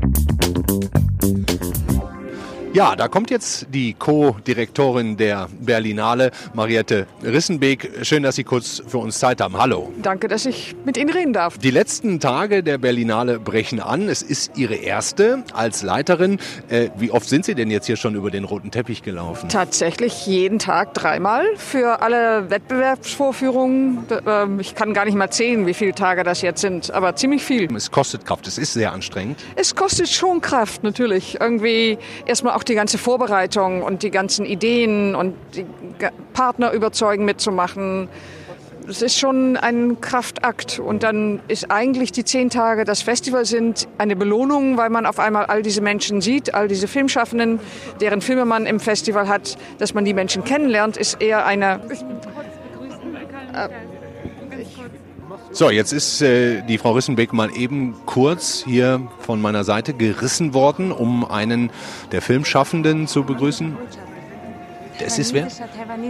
Ja, 2.79 2.95
da 2.95 3.09
kommt 3.09 3.29
jetzt 3.29 3.67
die 3.73 3.93
Co-Direktorin 3.93 5.17
der 5.17 5.49
Berlinale, 5.59 6.31
Mariette 6.53 7.07
Rissenbeek. 7.21 7.91
Schön, 8.03 8.23
dass 8.23 8.37
Sie 8.37 8.45
kurz 8.45 8.81
für 8.87 8.99
uns 8.99 9.19
Zeit 9.19 9.41
haben. 9.41 9.57
Hallo. 9.57 9.91
Danke, 10.01 10.29
dass 10.29 10.45
ich 10.45 10.77
mit 10.85 10.95
Ihnen 10.95 11.09
reden 11.09 11.33
darf. 11.33 11.57
Die 11.57 11.71
letzten 11.71 12.21
Tage 12.21 12.63
der 12.63 12.77
Berlinale 12.77 13.37
brechen 13.37 13.81
an. 13.81 14.07
Es 14.07 14.21
ist 14.21 14.57
Ihre 14.57 14.75
erste 14.75 15.43
als 15.53 15.83
Leiterin. 15.83 16.39
Äh, 16.69 16.87
wie 16.95 17.11
oft 17.11 17.27
sind 17.27 17.43
Sie 17.43 17.53
denn 17.53 17.69
jetzt 17.69 17.87
hier 17.87 17.97
schon 17.97 18.15
über 18.15 18.31
den 18.31 18.45
roten 18.45 18.71
Teppich 18.71 19.03
gelaufen? 19.03 19.49
Tatsächlich 19.49 20.25
jeden 20.25 20.57
Tag 20.57 20.93
dreimal 20.93 21.43
für 21.57 22.01
alle 22.01 22.49
Wettbewerbsvorführungen. 22.49 24.05
Ähm, 24.25 24.61
ich 24.61 24.73
kann 24.73 24.93
gar 24.93 25.03
nicht 25.03 25.15
mal 25.15 25.29
zählen, 25.29 25.67
wie 25.67 25.73
viele 25.73 25.95
Tage 25.95 26.23
das 26.23 26.41
jetzt 26.41 26.61
sind, 26.61 26.91
aber 26.91 27.13
ziemlich 27.17 27.43
viel. 27.43 27.67
Es 27.75 27.91
kostet 27.91 28.25
Kraft. 28.25 28.47
Es 28.47 28.57
ist 28.57 28.71
sehr 28.71 28.93
anstrengend. 28.93 29.37
Es 29.57 29.75
kostet 29.75 30.07
schon 30.07 30.39
Kraft, 30.39 30.83
natürlich. 30.83 31.41
Irgendwie 31.41 31.97
erstmal 32.25 32.53
auch 32.53 32.63
die 32.69 32.75
ganze 32.75 32.97
Vorbereitung 32.97 33.81
und 33.81 34.03
die 34.03 34.11
ganzen 34.11 34.45
Ideen 34.45 35.15
und 35.15 35.35
die 35.55 35.65
Partner 36.33 36.71
überzeugen 36.71 37.25
mitzumachen. 37.25 38.07
Es 38.87 39.01
ist 39.03 39.19
schon 39.19 39.55
ein 39.57 40.01
Kraftakt. 40.01 40.79
Und 40.79 41.03
dann 41.03 41.41
ist 41.47 41.69
eigentlich 41.69 42.11
die 42.11 42.23
zehn 42.23 42.49
Tage 42.49 42.85
das 42.85 43.01
Festival 43.01 43.45
sind 43.45 43.87
eine 43.97 44.15
Belohnung, 44.15 44.77
weil 44.77 44.89
man 44.89 45.05
auf 45.05 45.19
einmal 45.19 45.45
all 45.45 45.61
diese 45.61 45.81
Menschen 45.81 46.21
sieht, 46.21 46.55
all 46.55 46.67
diese 46.67 46.87
Filmschaffenden, 46.87 47.59
deren 48.01 48.21
Filme 48.21 48.45
man 48.45 48.65
im 48.65 48.79
Festival 48.79 49.27
hat, 49.27 49.57
dass 49.77 49.93
man 49.93 50.05
die 50.05 50.13
Menschen 50.13 50.43
kennenlernt, 50.43 50.97
ist 50.97 51.21
eher 51.21 51.45
eine. 51.45 51.81
Äh, 53.53 53.69
so, 55.51 55.69
jetzt 55.69 55.93
ist 55.93 56.21
äh, 56.21 56.61
die 56.61 56.77
Frau 56.77 56.91
Rissenbeck 56.91 57.33
mal 57.33 57.55
eben 57.55 57.95
kurz 58.05 58.63
hier 58.65 59.01
von 59.19 59.41
meiner 59.41 59.63
Seite 59.63 59.93
gerissen 59.93 60.53
worden, 60.53 60.91
um 60.91 61.25
einen 61.25 61.71
der 62.11 62.21
Filmschaffenden 62.21 63.07
zu 63.07 63.23
begrüßen. 63.23 63.75
Es 64.99 65.17
ist 65.17 65.33
wer? 65.33 65.47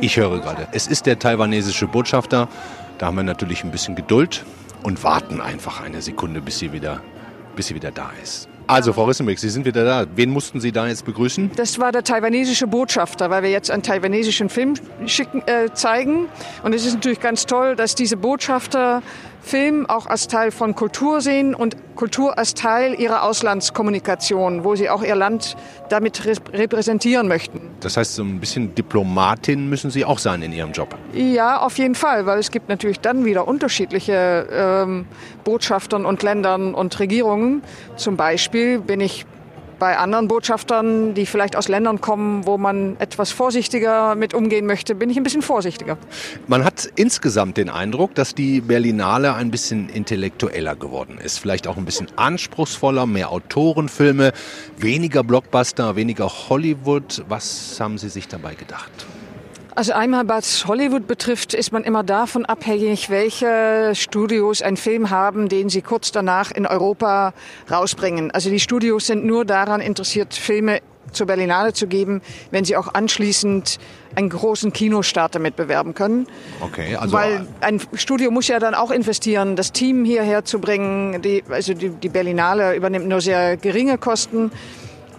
Ich 0.02 0.18
höre 0.18 0.40
gerade. 0.40 0.68
Es 0.72 0.88
ist 0.88 1.06
der 1.06 1.20
taiwanesische 1.20 1.88
Botschafter. 1.88 2.50
Da 2.98 3.06
haben 3.06 3.16
wir 3.16 3.24
natürlich 3.24 3.64
ein 3.64 3.72
bisschen 3.72 3.96
Geduld 3.96 4.46
und 4.84 5.04
warten 5.04 5.42
einfach 5.42 5.82
eine 5.82 6.02
Sekunde, 6.02 6.42
bis 6.42 6.60
sie 6.60 6.74
wieder, 6.74 7.02
bis 7.56 7.68
sie 7.68 7.76
wieder 7.76 7.92
da 7.92 8.12
ist. 8.22 8.50
Also, 8.70 8.94
Frau 8.94 9.06
Rissenbeck, 9.06 9.40
Sie 9.40 9.50
sind 9.50 9.66
wieder 9.66 9.84
da. 9.84 10.06
Wen 10.16 10.30
mussten 10.30 10.60
Sie 10.60 10.72
da 10.72 10.88
jetzt 10.88 11.04
begrüßen? 11.04 11.50
Das 11.56 11.80
war 11.80 11.92
der 11.92 12.04
taiwanesische 12.04 12.68
Botschafter, 12.68 13.32
weil 13.32 13.42
wir 13.42 13.50
jetzt 13.50 13.72
einen 13.72 13.82
taiwanesischen 13.82 14.48
Film 14.48 14.76
schicken, 15.08 15.42
äh, 15.48 15.74
zeigen. 15.74 16.28
Und 16.62 16.76
es 16.76 16.86
ist 16.86 16.94
natürlich 16.94 17.20
ganz 17.20 17.48
toll, 17.48 17.76
dass 17.76 17.96
diese 17.96 18.16
Botschafter 18.16 19.02
Film 19.42 19.86
auch 19.86 20.06
als 20.06 20.28
Teil 20.28 20.52
von 20.52 20.76
Kultur 20.76 21.22
sehen 21.22 21.56
und 21.56 21.76
Kultur 21.96 22.38
als 22.38 22.54
Teil 22.54 23.00
ihrer 23.00 23.24
Auslandskommunikation, 23.24 24.64
wo 24.64 24.76
sie 24.76 24.90
auch 24.90 25.04
ihr 25.04 25.16
Land 25.16 25.58
damit 25.90 26.26
repräsentieren 26.54 27.28
möchten. 27.28 27.62
Das 27.80 27.98
heißt, 27.98 28.16
so 28.16 28.24
ein 28.24 28.40
bisschen 28.40 28.74
Diplomatin 28.76 29.70
müssen 29.70 29.92
Sie 29.92 30.06
auch 30.06 30.20
sein 30.20 30.42
in 30.42 30.54
Ihrem 30.54 30.72
Job. 30.72 30.96
Ja, 31.14 31.60
auf 31.60 31.78
jeden 31.78 31.96
Fall, 31.96 32.26
weil 32.26 32.40
es 32.40 32.52
gibt 32.52 32.70
natürlich 32.70 33.00
dann 33.00 33.26
wieder 33.26 33.48
unterschiedliche 33.48 34.48
ähm, 34.52 35.06
Botschaftern 35.44 36.06
und 36.06 36.24
Ländern 36.24 36.74
und 36.74 37.00
Regierungen. 37.00 37.64
Zum 37.96 38.16
Beispiel 38.16 38.80
bin 38.80 39.02
ich 39.02 39.26
bei 39.80 39.98
anderen 39.98 40.28
Botschaftern, 40.28 41.14
die 41.14 41.26
vielleicht 41.26 41.56
aus 41.56 41.68
Ländern 41.68 42.02
kommen, 42.02 42.46
wo 42.46 42.58
man 42.58 42.98
etwas 43.00 43.32
vorsichtiger 43.32 44.16
mit 44.16 44.34
umgehen 44.34 44.66
möchte, 44.66 44.94
bin 44.94 45.10
ich 45.10 45.18
ein 45.18 45.24
bisschen 45.24 45.42
vorsichtiger. 45.42 45.98
Man 46.48 46.64
hat 46.64 46.90
insgesamt 46.96 47.58
den 47.58 47.70
Eindruck, 47.70 48.14
dass 48.16 48.36
die 48.36 48.62
Berlinale 48.62 49.34
ein 49.34 49.50
bisschen 49.52 49.90
intellektueller 49.90 50.76
geworden 50.76 51.18
ist. 51.18 51.40
Vielleicht 51.40 51.68
auch 51.68 51.78
ein 51.78 51.86
bisschen 51.86 52.08
anspruchsvoller, 52.18 53.06
mehr 53.06 53.32
Autorenfilme, 53.32 54.34
weniger 54.78 55.24
Blockbuster, 55.24 55.96
weniger 55.96 56.30
Hollywood. 56.50 57.24
Was 57.30 57.80
haben 57.80 57.98
Sie 57.98 58.10
sich 58.10 58.28
dabei 58.28 58.56
gedacht? 58.56 58.92
Also 59.76 59.94
einmal, 59.94 60.28
was 60.28 60.68
Hollywood 60.68 61.08
betrifft, 61.08 61.54
ist 61.54 61.72
man 61.72 61.84
immer 61.84 62.04
davon 62.04 62.46
abhängig, 62.46 63.10
welche 63.10 63.92
Studios 63.94 64.62
einen 64.62 64.78
Film 64.78 65.10
haben, 65.10 65.48
den 65.48 65.70
sie 65.70 65.82
kurz 65.82 66.12
danach 66.12 66.52
in 66.52 66.66
Europa 66.66 67.34
rausbringen. 67.70 68.32
Also 68.32 68.50
die 68.50 68.60
Studios 68.60 69.08
sind 69.08 69.26
nur 69.26 69.46
daran 69.46 69.80
interessiert, 69.80 70.34
Filme 70.34 70.82
zur 71.12 71.28
Berlinale 71.28 71.74
zu 71.74 71.88
geben, 71.88 72.22
wenn 72.52 72.66
sie 72.66 72.76
auch 72.76 72.94
anschließend 72.94 73.78
einen 74.16 74.30
großen 74.30 74.74
Kinostart 74.74 75.36
damit 75.36 75.56
bewerben 75.56 75.94
können. 75.94 76.28
Okay, 76.60 76.96
also 76.96 77.14
Weil 77.14 77.48
ein 77.62 77.80
Studio 77.94 78.32
muss 78.32 78.48
ja 78.48 78.60
dann 78.60 78.74
auch 78.74 78.92
investieren, 78.92 79.56
das 79.56 79.72
Team 79.72 80.04
hierher 80.06 80.46
zu 80.46 80.60
bringen. 80.60 81.22
Die, 81.22 81.44
also 81.50 81.74
die, 81.74 81.90
die 81.90 82.10
Berlinale 82.10 82.76
übernimmt 82.76 83.08
nur 83.08 83.22
sehr 83.22 83.58
geringe 83.58 83.98
Kosten. 83.98 84.52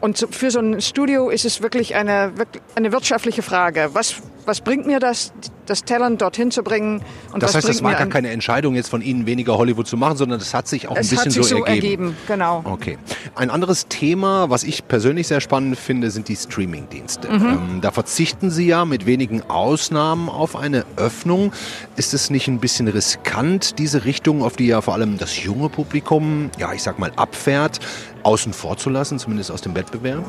Und 0.00 0.26
für 0.30 0.50
so 0.50 0.60
ein 0.60 0.80
Studio 0.80 1.28
ist 1.28 1.44
es 1.44 1.62
wirklich 1.62 1.94
eine, 1.94 2.32
eine 2.74 2.92
wirtschaftliche 2.92 3.42
Frage. 3.42 3.90
Was, 3.92 4.16
was 4.46 4.62
bringt 4.62 4.86
mir 4.86 4.98
das, 4.98 5.32
das 5.66 5.84
Talent 5.84 6.22
dorthin 6.22 6.50
zu 6.50 6.62
bringen? 6.62 7.02
Und 7.32 7.42
das 7.42 7.54
heißt, 7.54 7.68
das 7.68 7.82
war 7.82 7.94
gar 7.94 8.06
keine 8.06 8.30
Entscheidung 8.30 8.74
jetzt 8.74 8.88
von 8.88 9.02
Ihnen, 9.02 9.26
weniger 9.26 9.58
Hollywood 9.58 9.86
zu 9.86 9.96
machen, 9.96 10.16
sondern 10.16 10.38
das 10.38 10.54
hat 10.54 10.68
sich 10.68 10.88
auch 10.88 10.96
ein 10.96 11.02
bisschen 11.02 11.18
hat 11.18 11.24
sich 11.24 11.34
so, 11.34 11.56
so 11.56 11.64
ergeben. 11.64 11.74
ergeben. 11.74 12.16
Genau. 12.26 12.62
Okay. 12.64 12.98
Ein 13.34 13.50
anderes 13.50 13.88
Thema, 13.88 14.48
was 14.48 14.64
ich 14.64 14.88
persönlich 14.88 15.28
sehr 15.28 15.40
spannend 15.40 15.78
finde, 15.78 16.10
sind 16.10 16.28
die 16.28 16.36
Streaming-Dienste. 16.36 17.30
Mhm. 17.30 17.46
Ähm, 17.46 17.78
da 17.82 17.90
verzichten 17.90 18.50
Sie 18.50 18.66
ja 18.66 18.86
mit 18.86 19.04
wenigen 19.04 19.42
Ausnahmen 19.50 20.28
auf 20.28 20.56
eine 20.56 20.84
Öffnung. 20.96 21.52
Ist 21.96 22.14
es 22.14 22.30
nicht 22.30 22.48
ein 22.48 22.58
bisschen 22.58 22.88
riskant, 22.88 23.78
diese 23.78 24.04
Richtung, 24.06 24.42
auf 24.42 24.56
die 24.56 24.66
ja 24.66 24.80
vor 24.80 24.94
allem 24.94 25.18
das 25.18 25.42
junge 25.44 25.68
Publikum, 25.68 26.50
ja, 26.58 26.72
ich 26.72 26.82
sag 26.82 26.98
mal, 26.98 27.12
abfährt, 27.16 27.80
außen 28.22 28.52
vor 28.52 28.76
zu 28.76 28.90
lassen, 28.90 29.18
zumindest 29.18 29.50
aus 29.50 29.60
dem 29.60 29.74
Wettbewerb? 29.74 30.24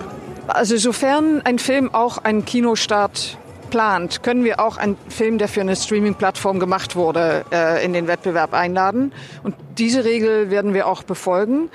Also 0.47 0.77
sofern 0.77 1.41
ein 1.43 1.59
Film 1.59 1.93
auch 1.93 2.17
einen 2.17 2.45
Kinostart 2.45 3.37
plant, 3.69 4.21
können 4.21 4.43
wir 4.43 4.59
auch 4.59 4.77
einen 4.77 4.97
Film, 5.09 5.37
der 5.37 5.47
für 5.47 5.61
eine 5.61 5.75
Streaming-Plattform 5.75 6.59
gemacht 6.59 6.95
wurde, 6.95 7.45
äh, 7.51 7.83
in 7.83 7.93
den 7.93 8.07
Wettbewerb 8.07 8.53
einladen. 8.53 9.13
Und 9.43 9.55
diese 9.77 10.03
Regel 10.03 10.51
werden 10.51 10.73
wir 10.73 10.87
auch 10.87 11.03
befolgen. 11.03 11.69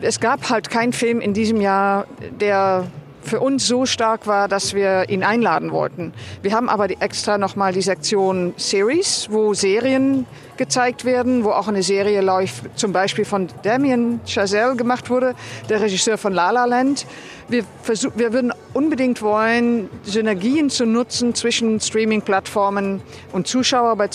Es 0.00 0.20
gab 0.20 0.50
halt 0.50 0.70
keinen 0.70 0.92
Film 0.92 1.20
in 1.20 1.34
diesem 1.34 1.60
Jahr, 1.60 2.06
der 2.40 2.86
für 3.24 3.40
uns 3.40 3.66
so 3.66 3.86
stark 3.86 4.26
war, 4.26 4.48
dass 4.48 4.74
wir 4.74 5.08
ihn 5.08 5.24
einladen 5.24 5.72
wollten. 5.72 6.12
Wir 6.42 6.52
haben 6.52 6.68
aber 6.68 6.88
die, 6.88 7.00
extra 7.00 7.38
nochmal 7.38 7.72
die 7.72 7.82
Sektion 7.82 8.54
Series, 8.56 9.28
wo 9.30 9.54
Serien 9.54 10.26
gezeigt 10.56 11.04
werden, 11.04 11.44
wo 11.44 11.50
auch 11.50 11.68
eine 11.68 11.82
Serie 11.82 12.20
läuft, 12.20 12.78
zum 12.78 12.92
Beispiel 12.92 13.24
von 13.24 13.48
Damien 13.62 14.20
Chazelle 14.26 14.76
gemacht 14.76 15.10
wurde, 15.10 15.34
der 15.68 15.80
Regisseur 15.80 16.18
von 16.18 16.32
La 16.32 16.50
La 16.50 16.64
Land. 16.64 17.06
Wir, 17.48 17.64
versuch, 17.82 18.12
wir 18.14 18.32
würden 18.32 18.52
unbedingt 18.74 19.22
wollen, 19.22 19.88
Synergien 20.02 20.68
zu 20.68 20.84
nutzen 20.84 21.34
zwischen 21.34 21.80
Streaming-Plattformen 21.80 23.00
und 23.32 23.46
Zuschauer 23.46 23.96
bei 23.96 24.10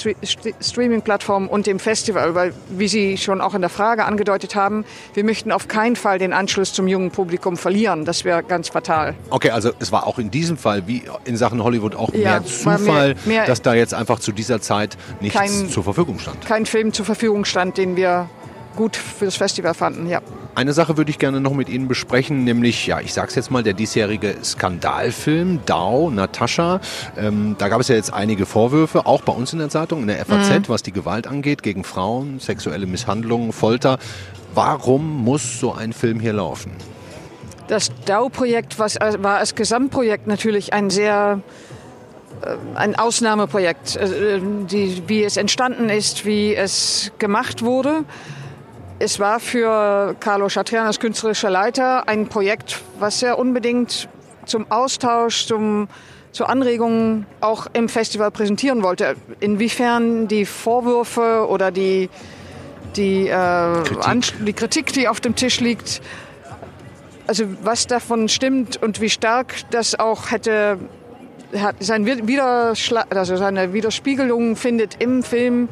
Streaming-Plattformen 0.62 1.48
und 1.48 1.65
dem 1.65 1.80
Festival, 1.80 2.36
weil, 2.36 2.54
wie 2.69 2.88
Sie 2.88 3.17
schon 3.17 3.41
auch 3.41 3.56
in 3.56 3.62
der 3.62 3.69
Frage 3.69 4.06
angedeutet 4.06 4.56
haben, 4.56 4.86
wir 5.13 5.24
möchten 5.24 5.52
auf 5.52 5.67
keinen 5.67 5.95
Fall 5.95 6.19
den 6.19 6.34
Anschluss 6.34 6.74
zum 6.74 6.88
jungen 6.88 7.10
Publikum 7.12 7.58
verlieren. 7.58 8.06
Das 8.06 8.26
wäre 8.26 8.43
ganz 8.43 8.69
fatal. 8.69 9.15
Okay, 9.30 9.50
also 9.50 9.72
es 9.80 9.91
war 9.91 10.06
auch 10.06 10.19
in 10.19 10.30
diesem 10.30 10.58
Fall, 10.58 10.88
wie 10.88 11.04
in 11.26 11.38
Sachen 11.38 11.63
Hollywood, 11.63 11.95
auch 11.95 12.13
ja, 12.13 12.19
mehr 12.19 12.45
Zufall, 12.45 12.80
mehr, 12.80 13.15
mehr 13.26 13.45
dass 13.45 13.62
da 13.62 13.74
jetzt 13.74 13.93
einfach 13.93 14.19
zu 14.19 14.32
dieser 14.32 14.62
Zeit 14.62 14.98
nichts 15.22 15.39
kein, 15.39 15.69
zur 15.69 15.84
Verfügung 15.84 16.19
stand. 16.19 16.45
Kein 16.45 16.65
Film 16.65 16.91
zur 16.91 17.06
Verfügung 17.06 17.45
stand, 17.45 17.78
den 17.78 17.95
wir 17.95 18.30
gut 18.76 18.95
für 18.95 19.26
das 19.26 19.36
Festival 19.36 19.74
fanden, 19.74 20.08
ja. 20.08 20.22
Eine 20.55 20.73
Sache 20.73 20.97
würde 20.97 21.12
ich 21.12 21.19
gerne 21.19 21.39
noch 21.39 21.53
mit 21.53 21.69
Ihnen 21.69 21.88
besprechen, 21.88 22.43
nämlich, 22.43 22.88
ja, 22.88 22.99
ich 22.99 23.13
sag's 23.13 23.35
jetzt 23.35 23.49
mal, 23.51 23.63
der 23.63 23.73
diesjährige 23.73 24.35
Skandalfilm 24.43 25.59
Dao, 25.65 26.09
Natascha. 26.09 26.81
Ähm, 27.17 27.55
da 27.57 27.69
gab 27.69 27.79
es 27.79 27.88
ja 27.88 27.95
jetzt 27.95 28.13
einige 28.13 28.45
Vorwürfe, 28.45 29.05
auch 29.05 29.21
bei 29.21 29.31
uns 29.31 29.53
in 29.53 29.59
der 29.59 29.69
Zeitung, 29.69 30.01
in 30.01 30.07
der 30.07 30.25
FAZ, 30.25 30.49
mhm. 30.49 30.63
was 30.67 30.83
die 30.83 30.91
Gewalt 30.91 31.27
angeht, 31.27 31.63
gegen 31.63 31.83
Frauen, 31.83 32.39
sexuelle 32.39 32.88
Misshandlungen, 32.88 33.53
Folter. 33.53 33.99
Warum 34.53 35.23
muss 35.23 35.59
so 35.59 35.73
ein 35.73 35.93
Film 35.93 36.19
hier 36.19 36.33
laufen? 36.33 36.71
Das 37.67 37.91
DAO-Projekt 38.05 38.79
war 38.79 38.89
als 39.35 39.53
Gesamtprojekt 39.53 40.25
natürlich 40.25 40.73
ein 40.73 40.89
sehr 40.89 41.41
äh, 42.41 42.55
ein 42.75 42.95
Ausnahmeprojekt, 42.95 43.95
äh, 43.95 44.39
die, 44.41 45.03
wie 45.07 45.23
es 45.23 45.38
entstanden 45.38 45.89
ist, 45.89 46.25
wie 46.25 46.55
es 46.55 47.12
gemacht 47.19 47.62
wurde. 47.63 48.05
Es 49.01 49.17
war 49.17 49.39
für 49.39 50.13
Carlo 50.19 50.49
Chatrian 50.49 50.85
als 50.85 50.99
künstlerischer 50.99 51.49
Leiter 51.49 52.09
ein 52.09 52.27
Projekt, 52.27 52.81
was 52.99 53.23
er 53.23 53.39
unbedingt 53.39 54.09
zum 54.45 54.69
Austausch, 54.69 55.45
zum, 55.45 55.88
zur 56.33 56.49
Anregung 56.49 57.25
auch 57.39 57.67
im 57.71 57.88
Festival 57.88 58.29
präsentieren 58.29 58.83
wollte. 58.83 59.15
Inwiefern 59.39 60.27
die 60.27 60.45
Vorwürfe 60.45 61.47
oder 61.47 61.71
die, 61.71 62.09
die, 62.97 63.29
äh, 63.29 63.83
Kritik. 63.83 64.45
die 64.45 64.53
Kritik, 64.53 64.91
die 64.91 65.07
auf 65.07 65.21
dem 65.21 65.33
Tisch 65.33 65.62
liegt, 65.62 66.01
also 67.25 67.45
was 67.63 67.88
davon 67.88 68.27
stimmt 68.27 68.83
und 68.83 68.99
wie 68.99 69.09
stark 69.09 69.53
das 69.71 69.97
auch 69.97 70.31
hätte 70.31 70.77
sein 71.79 72.05
Widerschlag, 72.05 73.15
also 73.15 73.38
seine 73.38 73.71
Widerspiegelung 73.71 74.57
findet 74.57 75.01
im 75.01 75.23
Film, 75.23 75.69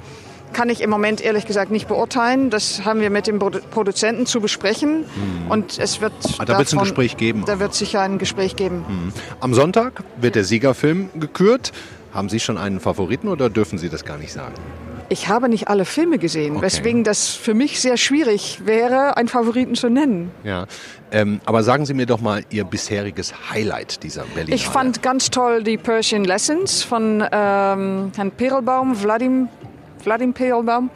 kann 0.58 0.70
ich 0.70 0.82
im 0.82 0.90
Moment 0.90 1.22
ehrlich 1.22 1.46
gesagt 1.46 1.70
nicht 1.70 1.88
beurteilen. 1.88 2.50
Das 2.50 2.84
haben 2.84 3.00
wir 3.00 3.12
mit 3.12 3.28
dem 3.28 3.38
Produzenten 3.38 4.26
zu 4.26 4.42
besprechen. 4.42 5.02
Mhm. 5.02 5.52
Und 5.52 5.78
es 5.78 6.02
wird. 6.02 6.14
Ah, 6.40 6.46
da 6.46 6.58
wird 6.58 6.68
es 6.68 6.74
ein 6.74 6.80
Gespräch 6.80 7.16
geben. 7.16 7.44
Da 7.46 7.60
wird 7.60 7.76
sicher 7.76 8.02
ein 8.02 8.18
Gespräch 8.18 8.56
geben. 8.56 8.84
Mhm. 8.88 9.14
Am 9.40 9.54
Sonntag 9.54 10.04
wird 10.20 10.34
der 10.34 10.44
Siegerfilm 10.44 11.12
gekürt. 11.14 11.74
Haben 12.12 12.30
Sie 12.30 12.40
schon 12.40 12.58
einen 12.58 12.80
Favoriten 12.80 13.28
oder 13.28 13.52
dürfen 13.52 13.78
Sie 13.78 13.90
das 13.90 14.04
gar 14.04 14.18
nicht 14.18 14.34
sagen? 14.34 14.56
Ich 15.10 15.30
habe 15.30 15.48
nicht 15.48 15.68
alle 15.68 15.86
Filme 15.86 16.18
gesehen, 16.18 16.58
okay. 16.58 16.66
weswegen 16.66 17.04
das 17.04 17.30
für 17.30 17.54
mich 17.54 17.80
sehr 17.80 17.96
schwierig 17.96 18.62
wäre, 18.66 19.16
einen 19.16 19.30
Favoriten 19.30 19.76
zu 19.76 19.90
nennen. 19.90 20.32
Ja, 20.44 20.66
ähm, 21.12 21.40
aber 21.46 21.64
sagen 21.64 21.86
Sie 21.86 21.94
mir 21.94 22.08
doch 22.08 22.20
mal 22.20 22.42
Ihr 22.50 22.64
bisheriges 22.66 23.34
Highlight 23.52 24.04
dieser 24.04 24.24
Berlin. 24.24 24.56
Ich 24.56 24.68
fand 24.68 25.04
ganz 25.04 25.30
toll 25.30 25.64
die 25.64 25.78
Persian 25.78 26.26
Lessons 26.26 26.82
von 26.82 27.22
ähm, 27.32 28.12
Herrn 28.16 28.32
Perelbaum, 28.36 29.02
Wladim 29.02 29.50
Vladimir 30.08 30.34
Peelbaum. 30.34 30.90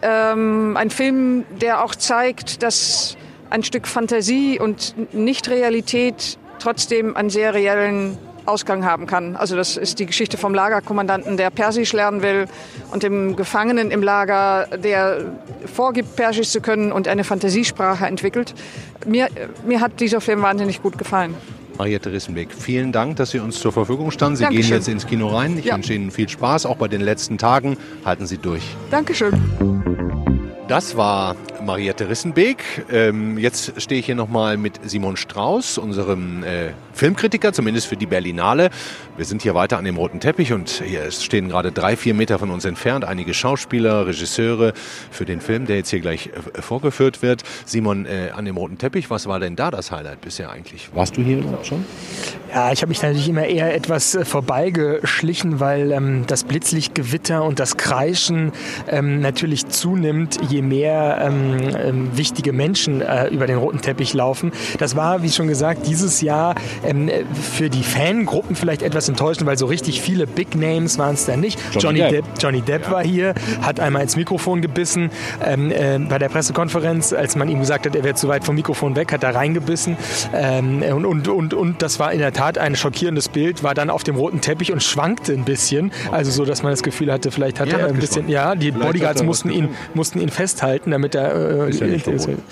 Ähm, 0.00 0.74
ein 0.76 0.88
Film, 0.88 1.44
der 1.60 1.84
auch 1.84 1.94
zeigt, 1.94 2.62
dass 2.62 3.16
ein 3.50 3.62
Stück 3.62 3.86
Fantasie 3.86 4.58
und 4.58 4.94
Nicht-Realität 5.12 6.38
trotzdem 6.58 7.14
einen 7.14 7.28
sehr 7.28 7.52
reellen 7.52 8.16
Ausgang 8.46 8.86
haben 8.86 9.06
kann. 9.06 9.36
Also 9.36 9.54
das 9.54 9.76
ist 9.76 9.98
die 9.98 10.06
Geschichte 10.06 10.38
vom 10.38 10.54
Lagerkommandanten, 10.54 11.36
der 11.36 11.50
Persisch 11.50 11.92
lernen 11.92 12.22
will 12.22 12.46
und 12.90 13.02
dem 13.02 13.36
Gefangenen 13.36 13.90
im 13.90 14.02
Lager, 14.02 14.66
der 14.78 15.26
vorgibt, 15.66 16.16
Persisch 16.16 16.48
zu 16.48 16.62
können 16.62 16.90
und 16.90 17.06
eine 17.06 17.24
Fantasiesprache 17.24 18.06
entwickelt. 18.06 18.54
Mir, 19.04 19.28
mir 19.66 19.82
hat 19.82 20.00
dieser 20.00 20.22
Film 20.22 20.40
wahnsinnig 20.40 20.80
gut 20.80 20.96
gefallen. 20.96 21.34
Mariette 21.78 22.10
Rissenbeck, 22.10 22.52
vielen 22.52 22.90
Dank, 22.90 23.16
dass 23.16 23.30
Sie 23.30 23.38
uns 23.38 23.60
zur 23.60 23.72
Verfügung 23.72 24.10
standen. 24.10 24.36
Sie 24.36 24.42
Dankeschön. 24.42 24.66
gehen 24.66 24.76
jetzt 24.78 24.88
ins 24.88 25.06
Kino 25.06 25.28
rein. 25.28 25.56
Ich 25.56 25.66
ja. 25.66 25.76
wünsche 25.76 25.94
Ihnen 25.94 26.10
viel 26.10 26.28
Spaß, 26.28 26.66
auch 26.66 26.76
bei 26.76 26.88
den 26.88 27.00
letzten 27.00 27.38
Tagen. 27.38 27.76
Halten 28.04 28.26
Sie 28.26 28.38
durch. 28.38 28.62
Dankeschön. 28.90 29.32
Das 30.66 30.96
war 30.96 31.36
Mariette 31.68 32.08
Rissenbeek. 32.08 32.86
Ähm, 32.90 33.36
jetzt 33.36 33.78
stehe 33.78 34.00
ich 34.00 34.06
hier 34.06 34.14
nochmal 34.14 34.56
mit 34.56 34.80
Simon 34.88 35.18
Strauß, 35.18 35.76
unserem 35.76 36.42
äh, 36.42 36.70
Filmkritiker, 36.94 37.52
zumindest 37.52 37.88
für 37.88 37.96
die 37.98 38.06
Berlinale. 38.06 38.70
Wir 39.18 39.26
sind 39.26 39.42
hier 39.42 39.54
weiter 39.54 39.76
an 39.76 39.84
dem 39.84 39.98
roten 39.98 40.18
Teppich 40.18 40.54
und 40.54 40.82
hier 40.82 41.10
stehen 41.10 41.50
gerade 41.50 41.70
drei, 41.70 41.98
vier 41.98 42.14
Meter 42.14 42.38
von 42.38 42.50
uns 42.50 42.64
entfernt 42.64 43.04
einige 43.04 43.34
Schauspieler, 43.34 44.06
Regisseure 44.06 44.72
für 45.10 45.26
den 45.26 45.42
Film, 45.42 45.66
der 45.66 45.76
jetzt 45.76 45.90
hier 45.90 46.00
gleich 46.00 46.28
äh, 46.28 46.62
vorgeführt 46.62 47.20
wird. 47.20 47.42
Simon, 47.66 48.06
äh, 48.06 48.30
an 48.34 48.46
dem 48.46 48.56
roten 48.56 48.78
Teppich, 48.78 49.10
was 49.10 49.26
war 49.26 49.38
denn 49.38 49.54
da 49.54 49.70
das 49.70 49.92
Highlight 49.92 50.22
bisher 50.22 50.50
eigentlich? 50.50 50.88
Warst 50.94 51.18
du 51.18 51.22
hier 51.22 51.42
schon? 51.64 51.84
Ja, 52.50 52.72
ich 52.72 52.80
habe 52.80 52.88
mich 52.88 53.02
natürlich 53.02 53.28
immer 53.28 53.44
eher 53.44 53.74
etwas 53.74 54.14
äh, 54.14 54.24
vorbeigeschlichen, 54.24 55.60
weil 55.60 55.92
ähm, 55.92 56.24
das 56.26 56.44
Blitzlichtgewitter 56.44 57.44
und 57.44 57.60
das 57.60 57.76
Kreischen 57.76 58.52
ähm, 58.88 59.20
natürlich 59.20 59.68
zunimmt, 59.68 60.38
je 60.48 60.62
mehr 60.62 61.18
ähm, 61.60 61.98
ähm, 61.98 62.16
wichtige 62.16 62.52
Menschen 62.52 63.00
äh, 63.00 63.28
über 63.28 63.46
den 63.46 63.58
roten 63.58 63.80
Teppich 63.80 64.14
laufen. 64.14 64.52
Das 64.78 64.96
war, 64.96 65.22
wie 65.22 65.30
schon 65.30 65.48
gesagt, 65.48 65.86
dieses 65.86 66.20
Jahr 66.20 66.54
ähm, 66.84 67.10
für 67.32 67.70
die 67.70 67.82
Fangruppen 67.82 68.56
vielleicht 68.56 68.82
etwas 68.82 69.08
enttäuschend, 69.08 69.46
weil 69.46 69.58
so 69.58 69.66
richtig 69.66 70.00
viele 70.00 70.26
Big 70.26 70.54
Names 70.54 70.98
waren 70.98 71.14
es 71.14 71.26
da 71.26 71.36
nicht. 71.36 71.58
Johnny 71.72 71.98
Johnny 71.98 71.98
Depp. 71.98 72.10
Depp, 72.10 72.24
Johnny 72.42 72.60
Depp 72.62 72.84
ja. 72.84 72.90
war 72.90 73.04
hier, 73.04 73.34
hat 73.62 73.80
einmal 73.80 74.02
ins 74.02 74.16
Mikrofon 74.16 74.62
gebissen. 74.62 75.10
Ähm, 75.44 75.70
äh, 75.70 75.98
bei 75.98 76.18
der 76.18 76.28
Pressekonferenz, 76.28 77.12
als 77.12 77.36
man 77.36 77.48
ihm 77.48 77.60
gesagt 77.60 77.86
hat, 77.86 77.94
er 77.96 78.04
wäre 78.04 78.14
zu 78.14 78.28
weit 78.28 78.44
vom 78.44 78.54
Mikrofon 78.54 78.96
weg, 78.96 79.12
hat 79.12 79.22
er 79.22 79.34
reingebissen. 79.34 79.96
Ähm, 80.34 80.82
und, 80.82 81.04
und, 81.04 81.28
und, 81.28 81.54
und 81.54 81.82
das 81.82 81.98
war 81.98 82.12
in 82.12 82.18
der 82.18 82.32
Tat 82.32 82.58
ein 82.58 82.76
schockierendes 82.76 83.28
Bild, 83.28 83.62
war 83.62 83.74
dann 83.74 83.90
auf 83.90 84.04
dem 84.04 84.16
roten 84.16 84.40
Teppich 84.40 84.72
und 84.72 84.82
schwankte 84.82 85.32
ein 85.32 85.44
bisschen. 85.44 85.92
Also 86.10 86.30
so, 86.30 86.44
dass 86.44 86.62
man 86.62 86.72
das 86.72 86.82
Gefühl 86.82 87.12
hatte, 87.12 87.30
vielleicht 87.30 87.60
hat 87.60 87.68
Ja, 87.68 87.78
er 87.78 87.86
ein 87.88 87.96
bisschen, 87.96 88.28
ja, 88.28 88.54
die 88.54 88.72
Vielleicht 88.72 88.86
Bodyguards 88.86 89.22
mussten 89.22 89.50
ihn, 89.50 89.70
mussten 89.94 90.20
ihn 90.20 90.28
festhalten, 90.28 90.90
damit 90.90 91.14
er 91.14 91.47
äh, 91.48 91.70
Ist 91.70 91.80
ja 91.80 91.86
nicht 91.86 92.04
verboten. 92.04 92.42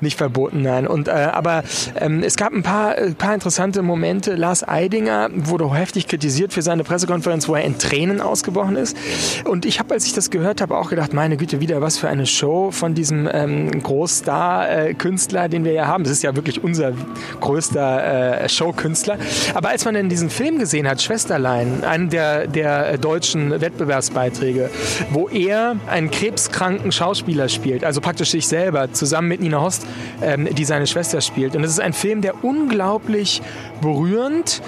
nicht 0.00 0.18
verboten, 0.18 0.62
nein. 0.62 0.86
Und 0.86 1.08
äh, 1.08 1.10
aber 1.10 1.62
ähm, 2.00 2.22
es 2.22 2.36
gab 2.36 2.52
ein 2.52 2.62
paar, 2.62 2.98
äh, 2.98 3.12
paar 3.12 3.34
interessante 3.34 3.82
Momente. 3.82 4.34
Lars 4.34 4.66
Eidinger 4.66 5.28
wurde 5.34 5.72
heftig 5.74 6.08
kritisiert 6.08 6.52
für 6.52 6.62
seine 6.62 6.84
Pressekonferenz, 6.84 7.48
wo 7.48 7.54
er 7.54 7.64
in 7.64 7.78
Tränen 7.78 8.20
ausgebrochen 8.20 8.76
ist. 8.76 8.96
Und 9.44 9.64
ich 9.64 9.78
habe, 9.78 9.94
als 9.94 10.06
ich 10.06 10.12
das 10.12 10.30
gehört 10.30 10.60
habe, 10.60 10.76
auch 10.76 10.90
gedacht, 10.90 11.12
meine 11.12 11.36
Güte, 11.36 11.60
wieder 11.60 11.80
was 11.80 11.98
für 11.98 12.08
eine 12.08 12.26
Show 12.26 12.70
von 12.70 12.94
diesem 12.94 13.28
ähm, 13.32 13.82
Großstar-Künstler, 13.82 15.48
den 15.48 15.64
wir 15.64 15.72
ja 15.72 15.86
haben. 15.86 16.04
Das 16.04 16.12
ist 16.12 16.22
ja 16.22 16.34
wirklich 16.36 16.62
unser 16.62 16.92
größter 17.40 18.42
äh, 18.42 18.48
Showkünstler. 18.48 19.18
Aber 19.54 19.68
als 19.68 19.84
man 19.84 19.94
dann 19.94 20.08
diesen 20.08 20.30
Film 20.30 20.58
gesehen 20.58 20.88
hat, 20.88 21.02
Schwesterlein, 21.02 21.84
einen 21.84 22.10
der, 22.10 22.46
der 22.46 22.98
deutschen 22.98 23.60
Wettbewerbsbeiträge, 23.60 24.70
wo 25.10 25.28
er 25.28 25.76
einen 25.88 26.10
krebskranken 26.10 26.92
Schauspieler 26.92 27.48
spielt, 27.48 27.84
also 27.84 28.00
praktisch 28.00 28.30
sich 28.40 28.48
selber, 28.48 28.92
zusammen 28.92 29.28
mit 29.28 29.40
Nina 29.40 29.60
Host, 29.60 29.86
ähm, 30.22 30.48
die 30.54 30.64
seine 30.64 30.86
Schwester 30.86 31.20
spielt. 31.20 31.54
Und 31.54 31.62
es 31.62 31.70
ist 31.70 31.80
ein 31.80 31.92
Film, 31.92 32.22
der 32.22 32.42
unglaublich 32.42 33.42
berührend 33.80 34.62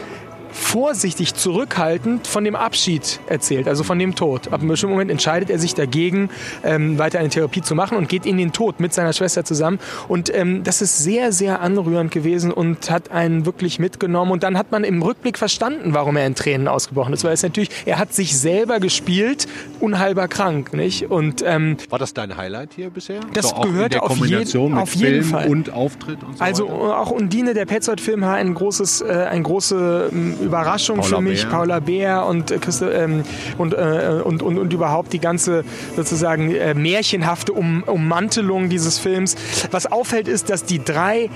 vorsichtig, 0.52 1.34
zurückhaltend 1.34 2.26
von 2.26 2.44
dem 2.44 2.54
Abschied 2.54 3.20
erzählt, 3.26 3.66
also 3.68 3.82
von 3.84 3.98
dem 3.98 4.14
Tod. 4.14 4.48
Ab 4.52 4.60
einem 4.60 4.68
bestimmten 4.68 4.92
Moment 4.94 5.10
entscheidet 5.10 5.50
er 5.50 5.58
sich 5.58 5.74
dagegen, 5.74 6.30
ähm, 6.62 6.98
weiter 6.98 7.18
eine 7.18 7.28
Therapie 7.30 7.62
zu 7.62 7.74
machen 7.74 7.96
und 7.96 8.08
geht 8.08 8.26
in 8.26 8.36
den 8.36 8.52
Tod 8.52 8.78
mit 8.80 8.92
seiner 8.92 9.12
Schwester 9.12 9.44
zusammen. 9.44 9.78
Und 10.08 10.34
ähm, 10.34 10.62
das 10.62 10.82
ist 10.82 10.98
sehr, 10.98 11.32
sehr 11.32 11.60
anrührend 11.60 12.10
gewesen 12.10 12.52
und 12.52 12.90
hat 12.90 13.10
einen 13.10 13.46
wirklich 13.46 13.78
mitgenommen. 13.78 14.30
Und 14.30 14.42
dann 14.42 14.58
hat 14.58 14.70
man 14.72 14.84
im 14.84 15.02
Rückblick 15.02 15.38
verstanden, 15.38 15.94
warum 15.94 16.16
er 16.16 16.26
in 16.26 16.34
Tränen 16.34 16.68
ausgebrochen 16.68 17.14
ist. 17.14 17.24
Weil 17.24 17.32
es 17.32 17.42
natürlich, 17.42 17.70
er 17.86 17.98
hat 17.98 18.12
sich 18.12 18.38
selber 18.38 18.78
gespielt, 18.80 19.46
unheilbar 19.80 20.28
krank, 20.28 20.72
nicht? 20.74 21.10
Und 21.10 21.42
ähm, 21.46 21.76
War 21.88 21.98
das 21.98 22.12
dein 22.14 22.36
Highlight 22.36 22.74
hier 22.76 22.90
bisher? 22.90 23.20
Das 23.32 23.48
so 23.48 23.56
auch 23.56 23.64
in 23.64 23.72
gehörte 23.72 24.02
auf 24.02 24.16
jeden- 24.18 24.74
auf 24.76 24.94
jeden 24.94 25.22
Film 25.22 25.24
Fall. 25.24 25.48
und 25.48 25.72
Auftritt 25.72 26.22
und 26.22 26.36
so 26.38 26.44
Also 26.44 26.68
weiter? 26.68 26.98
auch 27.00 27.10
Undine, 27.10 27.54
der 27.54 27.64
Petzold-Film, 27.66 28.20
war 28.20 28.34
ein 28.34 28.54
großes, 28.54 29.00
äh, 29.02 29.26
eine 29.30 29.42
große 29.42 30.10
ähm, 30.12 30.34
Überraschung 30.42 30.98
Paula 30.98 31.16
für 31.16 31.22
mich. 31.22 31.42
Beer. 31.42 31.50
Paula 31.50 31.81
Bär 31.81 32.26
und, 32.26 32.50
äh, 32.50 32.59
ähm, 32.92 33.22
und, 33.59 33.74
äh, 33.74 34.20
und, 34.24 34.42
und, 34.42 34.59
und 34.59 34.72
überhaupt 34.72 35.12
die 35.12 35.18
ganze 35.18 35.64
sozusagen 35.96 36.55
äh, 36.55 36.74
märchenhafte 36.74 37.52
um 37.52 37.83
Ummantelung 37.85 38.68
dieses 38.68 38.98
Films. 38.98 39.37
Was 39.70 39.90
auffällt, 39.90 40.28
ist, 40.28 40.50
dass 40.50 40.64
die 40.64 40.83
drei 40.83 41.31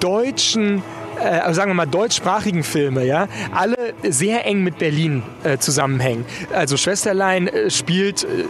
deutschen 0.00 0.82
äh, 1.18 1.24
also 1.24 1.54
sagen 1.54 1.70
wir 1.70 1.74
mal 1.74 1.86
deutschsprachigen 1.86 2.62
Filme, 2.62 3.04
ja, 3.04 3.28
alle 3.52 3.94
sehr 4.08 4.46
eng 4.46 4.62
mit 4.62 4.78
Berlin 4.78 5.22
äh, 5.44 5.58
zusammenhängen. 5.58 6.24
Also 6.52 6.76
Schwesterlein 6.76 7.48
äh, 7.48 7.70
spielt 7.70 8.24
äh, 8.24 8.44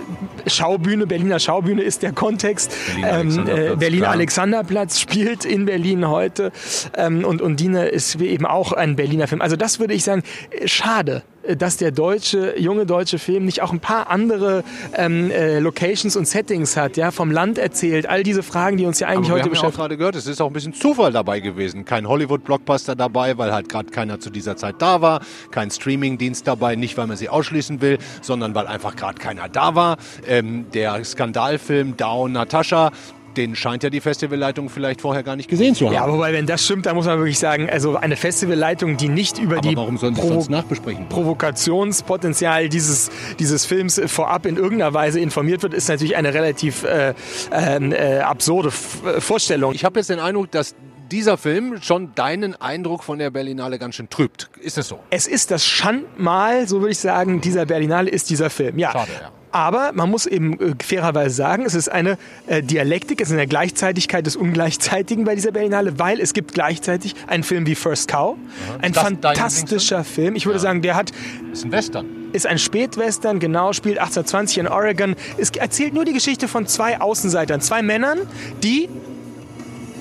Schaubühne, 0.48 1.06
Berliner 1.06 1.38
Schaubühne 1.38 1.82
ist 1.82 2.02
der 2.02 2.12
Kontext. 2.12 2.74
Berlin-Alexanderplatz, 3.00 3.72
äh, 3.72 3.76
Berlin 3.76 4.00
klar. 4.00 4.12
Alexanderplatz 4.12 5.00
spielt 5.00 5.44
in 5.44 5.66
Berlin 5.66 6.08
heute 6.08 6.52
ähm, 6.96 7.24
und 7.24 7.42
Undine 7.42 7.86
ist 7.88 8.16
eben 8.16 8.46
auch 8.46 8.72
ein 8.72 8.96
Berliner 8.96 9.26
Film. 9.26 9.40
Also 9.40 9.56
das 9.56 9.78
würde 9.80 9.94
ich 9.94 10.04
sagen, 10.04 10.22
äh, 10.50 10.68
schade 10.68 11.22
äh, 11.28 11.31
dass 11.56 11.76
der 11.76 11.90
deutsche, 11.90 12.58
junge 12.58 12.86
deutsche 12.86 13.18
Film 13.18 13.44
nicht 13.44 13.62
auch 13.62 13.72
ein 13.72 13.80
paar 13.80 14.10
andere 14.10 14.64
ähm, 14.94 15.30
äh, 15.30 15.58
Locations 15.58 16.16
und 16.16 16.26
Settings 16.26 16.76
hat, 16.76 16.96
ja, 16.96 17.10
vom 17.10 17.30
Land 17.30 17.58
erzählt, 17.58 18.08
all 18.08 18.22
diese 18.22 18.42
Fragen, 18.42 18.76
die 18.76 18.86
uns 18.86 19.00
ja 19.00 19.08
eigentlich 19.08 19.30
Aber 19.30 19.40
wir 19.40 19.42
heute 19.42 19.44
haben 19.44 19.54
ja 19.54 19.60
auch 19.60 19.62
beschäftigen. 19.62 19.82
gerade 19.82 19.96
gehört, 19.96 20.16
es 20.16 20.26
ist 20.26 20.40
auch 20.40 20.46
ein 20.48 20.52
bisschen 20.52 20.74
Zufall 20.74 21.12
dabei 21.12 21.40
gewesen. 21.40 21.84
Kein 21.84 22.08
Hollywood-Blockbuster 22.08 22.94
dabei, 22.94 23.38
weil 23.38 23.52
halt 23.52 23.68
gerade 23.68 23.90
keiner 23.90 24.20
zu 24.20 24.30
dieser 24.30 24.56
Zeit 24.56 24.76
da 24.78 25.00
war. 25.00 25.20
Kein 25.50 25.70
Streaming-Dienst 25.70 26.46
dabei, 26.46 26.76
nicht 26.76 26.96
weil 26.96 27.06
man 27.06 27.16
sie 27.16 27.28
ausschließen 27.28 27.80
will, 27.80 27.98
sondern 28.20 28.54
weil 28.54 28.66
einfach 28.66 28.96
gerade 28.96 29.18
keiner 29.18 29.48
da 29.48 29.74
war. 29.74 29.96
Ähm, 30.26 30.66
der 30.72 31.04
Skandalfilm 31.04 31.96
Down 31.96 32.32
Natascha, 32.32 32.90
den 33.36 33.56
scheint 33.56 33.82
ja 33.82 33.90
die 33.90 34.00
Festivalleitung 34.00 34.68
vielleicht 34.68 35.00
vorher 35.00 35.22
gar 35.22 35.36
nicht 35.36 35.48
gesehen 35.48 35.74
zu 35.74 35.86
haben. 35.86 35.94
Ja, 35.94 36.10
wobei, 36.10 36.32
wenn 36.32 36.46
das 36.46 36.64
stimmt, 36.64 36.86
dann 36.86 36.96
muss 36.96 37.06
man 37.06 37.18
wirklich 37.18 37.38
sagen, 37.38 37.68
also 37.70 37.96
eine 37.96 38.16
Festivalleitung, 38.16 38.96
die 38.96 39.08
nicht 39.08 39.38
über 39.38 39.58
Aber 39.58 39.68
die 39.68 39.76
warum 39.76 39.98
sollen 39.98 40.14
Provo- 40.14 40.34
sonst 40.34 40.50
nachbesprechen? 40.50 41.08
Provokationspotenzial 41.08 42.68
dieses, 42.68 43.10
dieses 43.38 43.66
Films 43.66 44.00
vorab 44.06 44.46
in 44.46 44.56
irgendeiner 44.56 44.94
Weise 44.94 45.20
informiert 45.20 45.62
wird, 45.62 45.74
ist 45.74 45.88
natürlich 45.88 46.16
eine 46.16 46.34
relativ 46.34 46.84
äh, 46.84 47.14
ähm, 47.52 47.92
äh, 47.92 48.18
absurde 48.20 48.68
F 48.68 48.98
äh, 49.04 49.20
Vorstellung. 49.20 49.72
Ich 49.74 49.84
habe 49.84 49.98
jetzt 49.98 50.10
den 50.10 50.18
Eindruck, 50.20 50.50
dass 50.50 50.74
dieser 51.10 51.36
Film 51.36 51.82
schon 51.82 52.14
deinen 52.14 52.58
Eindruck 52.60 53.04
von 53.04 53.18
der 53.18 53.30
Berlinale 53.30 53.78
ganz 53.78 53.96
schön 53.96 54.08
trübt. 54.08 54.48
Ist 54.60 54.78
es 54.78 54.88
so? 54.88 54.98
Es 55.10 55.26
ist 55.26 55.50
das 55.50 55.64
Schandmal, 55.66 56.66
so 56.66 56.80
würde 56.80 56.92
ich 56.92 56.98
sagen, 56.98 57.40
dieser 57.40 57.66
Berlinale 57.66 58.08
ist 58.10 58.30
dieser 58.30 58.48
Film. 58.48 58.78
Ja. 58.78 58.92
Schade, 58.92 59.10
ja. 59.20 59.30
Aber 59.52 59.92
man 59.92 60.10
muss 60.10 60.26
eben 60.26 60.58
äh, 60.58 60.74
fairerweise 60.82 61.34
sagen, 61.34 61.64
es 61.64 61.74
ist 61.74 61.90
eine 61.90 62.18
äh, 62.46 62.62
Dialektik, 62.62 63.20
es 63.20 63.28
ist 63.28 63.34
eine 63.34 63.46
Gleichzeitigkeit 63.46 64.26
des 64.26 64.34
Ungleichzeitigen 64.34 65.24
bei 65.24 65.34
dieser 65.34 65.52
Berlinale, 65.52 65.98
weil 65.98 66.20
es 66.20 66.32
gibt 66.32 66.54
gleichzeitig 66.54 67.14
einen 67.26 67.42
Film 67.42 67.66
wie 67.66 67.74
First 67.74 68.08
Cow, 68.08 68.36
ein 68.80 68.92
das 68.92 69.04
dein 69.04 69.18
fantastischer 69.20 70.04
Film. 70.04 70.34
Ich 70.34 70.46
würde 70.46 70.58
sagen, 70.58 70.82
der 70.82 70.96
hat 70.96 71.12
Ist 71.52 71.64
ein 71.64 71.72
Western. 71.72 72.06
ist 72.32 72.46
ein 72.46 72.58
Spätwestern, 72.58 73.38
genau, 73.40 73.72
spielt 73.72 73.98
1820 73.98 74.58
in 74.58 74.68
Oregon. 74.68 75.14
Es 75.36 75.50
erzählt 75.50 75.92
nur 75.92 76.04
die 76.04 76.14
Geschichte 76.14 76.48
von 76.48 76.66
zwei 76.66 77.00
Außenseitern, 77.00 77.60
zwei 77.60 77.82
Männern, 77.82 78.20
die 78.62 78.88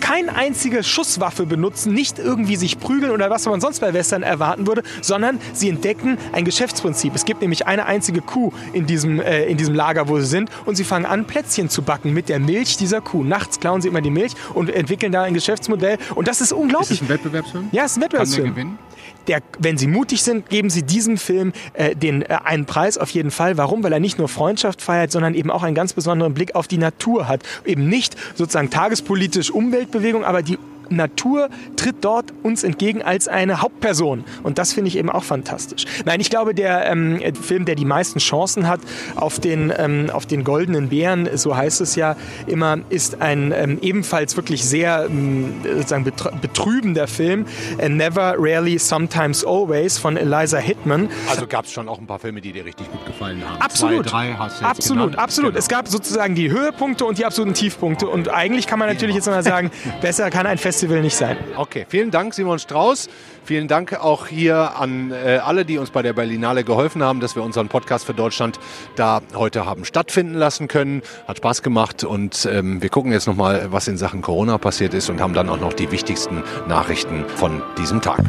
keine 0.01 0.35
einzige 0.35 0.83
Schusswaffe 0.83 1.45
benutzen, 1.45 1.93
nicht 1.93 2.19
irgendwie 2.19 2.57
sich 2.57 2.79
prügeln 2.79 3.11
oder 3.11 3.29
was 3.29 3.45
man 3.45 3.61
sonst 3.61 3.79
bei 3.79 3.93
Western 3.93 4.23
erwarten 4.23 4.67
würde, 4.67 4.83
sondern 5.01 5.39
sie 5.53 5.69
entdecken 5.69 6.17
ein 6.33 6.43
Geschäftsprinzip. 6.43 7.15
Es 7.15 7.23
gibt 7.23 7.41
nämlich 7.41 7.67
eine 7.67 7.85
einzige 7.85 8.21
Kuh 8.21 8.51
in 8.73 8.85
diesem, 8.85 9.21
äh, 9.21 9.45
in 9.45 9.57
diesem 9.57 9.73
Lager, 9.75 10.09
wo 10.09 10.19
sie 10.19 10.25
sind 10.25 10.49
und 10.65 10.75
sie 10.75 10.83
fangen 10.83 11.05
an, 11.05 11.25
Plätzchen 11.25 11.69
zu 11.69 11.81
backen 11.83 12.13
mit 12.13 12.27
der 12.27 12.39
Milch 12.39 12.75
dieser 12.77 12.99
Kuh. 12.99 13.23
Nachts 13.23 13.59
klauen 13.59 13.81
sie 13.81 13.87
immer 13.87 14.01
die 14.01 14.09
Milch 14.11 14.33
und 14.53 14.69
entwickeln 14.69 15.11
da 15.11 15.21
ein 15.23 15.33
Geschäftsmodell 15.33 15.97
und 16.15 16.27
das 16.27 16.41
ist 16.41 16.51
unglaublich. 16.51 16.91
Ist 16.91 16.97
es 16.97 17.01
ein 17.03 17.09
Wettbewerbsfilm? 17.09 17.69
Ja, 17.71 17.85
es 17.85 17.91
ist 17.91 17.97
ein 17.97 18.01
Kann 18.01 18.09
der 18.09 18.19
Wettbewerbsfilm. 18.19 18.49
gewinnen? 18.55 18.79
Der, 19.27 19.41
wenn 19.59 19.77
Sie 19.77 19.87
mutig 19.87 20.23
sind, 20.23 20.49
geben 20.49 20.69
Sie 20.69 20.83
diesem 20.83 21.17
Film 21.17 21.53
äh, 21.73 21.95
den, 21.95 22.23
äh, 22.23 22.39
einen 22.43 22.65
Preis 22.65 22.97
auf 22.97 23.09
jeden 23.11 23.31
Fall. 23.31 23.57
Warum? 23.57 23.83
Weil 23.83 23.93
er 23.93 23.99
nicht 23.99 24.17
nur 24.17 24.27
Freundschaft 24.27 24.81
feiert, 24.81 25.11
sondern 25.11 25.33
eben 25.33 25.51
auch 25.51 25.63
einen 25.63 25.75
ganz 25.75 25.93
besonderen 25.93 26.33
Blick 26.33 26.55
auf 26.55 26.67
die 26.67 26.77
Natur 26.77 27.27
hat. 27.27 27.41
Eben 27.65 27.87
nicht 27.87 28.15
sozusagen 28.35 28.69
tagespolitisch 28.69 29.51
Umweltbewegung, 29.51 30.23
aber 30.23 30.41
die 30.41 30.57
Natur 30.91 31.49
tritt 31.75 31.97
dort 32.01 32.33
uns 32.43 32.63
entgegen 32.63 33.01
als 33.01 33.27
eine 33.27 33.61
Hauptperson. 33.61 34.23
Und 34.43 34.57
das 34.57 34.73
finde 34.73 34.89
ich 34.89 34.97
eben 34.97 35.09
auch 35.09 35.23
fantastisch. 35.23 35.85
Nein, 36.05 36.19
ich 36.19 36.29
glaube, 36.29 36.53
der 36.53 36.89
ähm, 36.89 37.19
Film, 37.41 37.65
der 37.65 37.75
die 37.75 37.85
meisten 37.85 38.19
Chancen 38.19 38.67
hat 38.67 38.79
auf 39.15 39.39
den, 39.39 39.73
ähm, 39.77 40.09
auf 40.11 40.25
den 40.25 40.43
goldenen 40.43 40.89
Bären, 40.89 41.29
so 41.35 41.55
heißt 41.55 41.81
es 41.81 41.95
ja 41.95 42.15
immer, 42.47 42.79
ist 42.89 43.21
ein 43.21 43.53
ähm, 43.55 43.79
ebenfalls 43.81 44.35
wirklich 44.35 44.63
sehr 44.65 45.05
ähm, 45.09 45.53
sozusagen 45.63 46.05
betr- 46.05 46.35
betrübender 46.39 47.07
Film. 47.07 47.45
Never, 47.87 48.35
Rarely, 48.37 48.77
Sometimes, 48.79 49.45
Always 49.45 49.97
von 49.97 50.17
Eliza 50.17 50.57
Hittman. 50.57 51.09
Also 51.29 51.47
gab 51.47 51.65
es 51.65 51.71
schon 51.71 51.87
auch 51.89 51.99
ein 51.99 52.07
paar 52.07 52.19
Filme, 52.19 52.41
die 52.41 52.51
dir 52.51 52.65
richtig 52.65 52.91
gut 52.91 53.05
gefallen 53.05 53.41
haben. 53.47 53.61
Absolut. 53.61 54.07
Zwei, 54.09 54.27
drei 54.29 54.35
hast 54.37 54.59
du 54.59 54.63
jetzt 54.63 54.69
absolut, 54.71 55.03
genannt. 55.03 55.19
absolut. 55.19 55.51
Genau. 55.51 55.59
Es 55.59 55.67
gab 55.67 55.87
sozusagen 55.87 56.35
die 56.35 56.51
Höhepunkte 56.51 57.05
und 57.05 57.17
die 57.17 57.25
absoluten 57.25 57.53
Tiefpunkte. 57.53 58.07
Und 58.07 58.29
eigentlich 58.29 58.67
kann 58.67 58.79
man 58.79 58.87
natürlich 58.89 59.15
jetzt 59.15 59.27
mal 59.27 59.43
sagen, 59.43 59.71
besser 60.01 60.29
kann 60.29 60.45
ein 60.45 60.57
Festival 60.81 61.03
nicht 61.03 61.15
sein. 61.15 61.37
Okay, 61.57 61.85
vielen 61.87 62.09
Dank, 62.09 62.33
Simon 62.33 62.57
Strauß. 62.57 63.07
Vielen 63.43 63.67
Dank 63.67 63.93
auch 64.03 64.25
hier 64.25 64.79
an 64.79 65.11
äh, 65.11 65.37
alle, 65.37 65.63
die 65.63 65.77
uns 65.77 65.91
bei 65.91 66.01
der 66.01 66.13
Berlinale 66.13 66.63
geholfen 66.63 67.03
haben, 67.03 67.19
dass 67.19 67.35
wir 67.35 67.43
unseren 67.43 67.67
Podcast 67.67 68.05
für 68.05 68.15
Deutschland 68.15 68.59
da 68.95 69.21
heute 69.35 69.67
haben 69.67 69.85
stattfinden 69.85 70.33
lassen 70.33 70.67
können. 70.67 71.03
Hat 71.27 71.37
Spaß 71.37 71.61
gemacht 71.61 72.03
und 72.03 72.49
ähm, 72.51 72.81
wir 72.81 72.89
gucken 72.89 73.11
jetzt 73.11 73.27
nochmal, 73.27 73.67
was 73.69 73.87
in 73.87 73.97
Sachen 73.97 74.23
Corona 74.23 74.57
passiert 74.57 74.95
ist 74.95 75.11
und 75.11 75.21
haben 75.21 75.35
dann 75.35 75.49
auch 75.49 75.59
noch 75.59 75.73
die 75.73 75.91
wichtigsten 75.91 76.41
Nachrichten 76.67 77.25
von 77.27 77.61
diesem 77.77 78.01
Tag. 78.01 78.23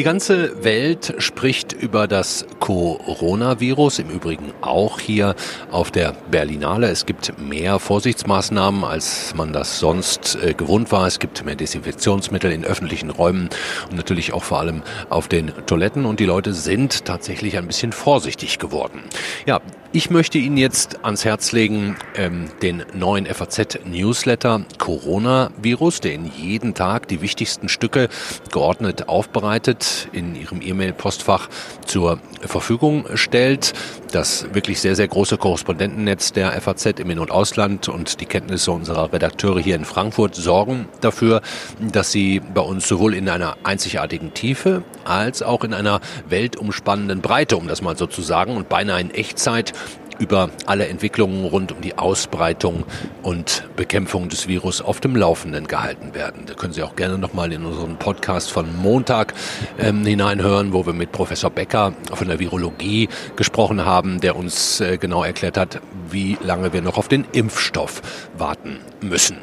Die 0.00 0.04
ganze 0.04 0.64
Welt 0.64 1.16
spricht 1.18 1.74
über 1.74 2.08
das 2.08 2.46
Coronavirus, 2.58 3.98
im 3.98 4.08
Übrigen 4.08 4.54
auch 4.62 4.98
hier 4.98 5.34
auf 5.70 5.90
der 5.90 6.16
Berlinale. 6.30 6.88
Es 6.88 7.04
gibt 7.04 7.38
mehr 7.38 7.78
Vorsichtsmaßnahmen, 7.78 8.82
als 8.82 9.34
man 9.34 9.52
das 9.52 9.78
sonst 9.78 10.38
äh, 10.42 10.54
gewohnt 10.54 10.90
war. 10.90 11.06
Es 11.06 11.18
gibt 11.18 11.44
mehr 11.44 11.54
Desinfektionsmittel 11.54 12.50
in 12.50 12.64
öffentlichen 12.64 13.10
Räumen 13.10 13.50
und 13.90 13.96
natürlich 13.98 14.32
auch 14.32 14.42
vor 14.42 14.60
allem 14.60 14.80
auf 15.10 15.28
den 15.28 15.52
Toiletten 15.66 16.06
und 16.06 16.18
die 16.18 16.24
Leute 16.24 16.54
sind 16.54 17.04
tatsächlich 17.04 17.58
ein 17.58 17.66
bisschen 17.66 17.92
vorsichtig 17.92 18.58
geworden. 18.58 19.02
Ja, 19.44 19.60
ich 19.92 20.08
möchte 20.08 20.38
Ihnen 20.38 20.56
jetzt 20.56 21.04
ans 21.04 21.24
Herz 21.24 21.50
legen 21.50 21.96
ähm, 22.14 22.48
den 22.62 22.84
neuen 22.94 23.26
FAZ-Newsletter 23.26 24.62
Coronavirus, 24.78 26.00
der 26.00 26.14
Ihnen 26.14 26.30
jeden 26.36 26.74
Tag 26.74 27.08
die 27.08 27.22
wichtigsten 27.22 27.68
Stücke 27.68 28.08
geordnet 28.52 29.08
aufbereitet, 29.08 30.08
in 30.12 30.36
Ihrem 30.36 30.62
E-Mail-Postfach 30.62 31.48
zur 31.86 32.20
Verfügung 32.40 33.04
stellt. 33.14 33.72
Das 34.12 34.46
wirklich 34.54 34.80
sehr, 34.80 34.94
sehr 34.94 35.08
große 35.08 35.36
Korrespondentennetz 35.38 36.32
der 36.32 36.52
FAZ 36.60 36.86
im 37.00 37.10
In- 37.10 37.18
und 37.18 37.32
Ausland 37.32 37.88
und 37.88 38.20
die 38.20 38.26
Kenntnisse 38.26 38.70
unserer 38.70 39.12
Redakteure 39.12 39.60
hier 39.60 39.74
in 39.74 39.84
Frankfurt 39.84 40.36
sorgen 40.36 40.88
dafür, 41.00 41.42
dass 41.80 42.12
Sie 42.12 42.40
bei 42.40 42.60
uns 42.60 42.86
sowohl 42.86 43.14
in 43.14 43.28
einer 43.28 43.56
einzigartigen 43.64 44.34
Tiefe 44.34 44.84
als 45.04 45.42
auch 45.42 45.64
in 45.64 45.74
einer 45.74 46.00
weltumspannenden 46.28 47.20
Breite, 47.20 47.56
um 47.56 47.66
das 47.66 47.82
mal 47.82 47.96
so 47.96 48.06
zu 48.06 48.22
sagen, 48.22 48.56
und 48.56 48.68
beinahe 48.68 49.00
in 49.00 49.10
Echtzeit 49.10 49.72
über 50.20 50.50
alle 50.66 50.86
Entwicklungen 50.86 51.44
rund 51.46 51.72
um 51.72 51.80
die 51.80 51.98
Ausbreitung 51.98 52.84
und 53.22 53.64
Bekämpfung 53.74 54.28
des 54.28 54.46
Virus 54.46 54.80
auf 54.82 55.00
dem 55.00 55.16
Laufenden 55.16 55.66
gehalten 55.66 56.14
werden. 56.14 56.44
Da 56.46 56.54
können 56.54 56.72
Sie 56.72 56.82
auch 56.82 56.94
gerne 56.94 57.18
nochmal 57.18 57.52
in 57.52 57.64
unseren 57.64 57.96
Podcast 57.96 58.52
von 58.52 58.76
Montag 58.76 59.34
ähm, 59.78 60.04
hineinhören, 60.04 60.72
wo 60.72 60.86
wir 60.86 60.92
mit 60.92 61.10
Professor 61.10 61.50
Becker 61.50 61.94
von 62.12 62.28
der 62.28 62.38
Virologie 62.38 63.08
gesprochen 63.36 63.84
haben, 63.84 64.20
der 64.20 64.36
uns 64.36 64.80
äh, 64.80 64.98
genau 64.98 65.24
erklärt 65.24 65.56
hat, 65.56 65.80
wie 66.10 66.38
lange 66.42 66.72
wir 66.72 66.82
noch 66.82 66.98
auf 66.98 67.08
den 67.08 67.24
Impfstoff 67.32 68.02
warten 68.36 68.78
müssen. 69.00 69.38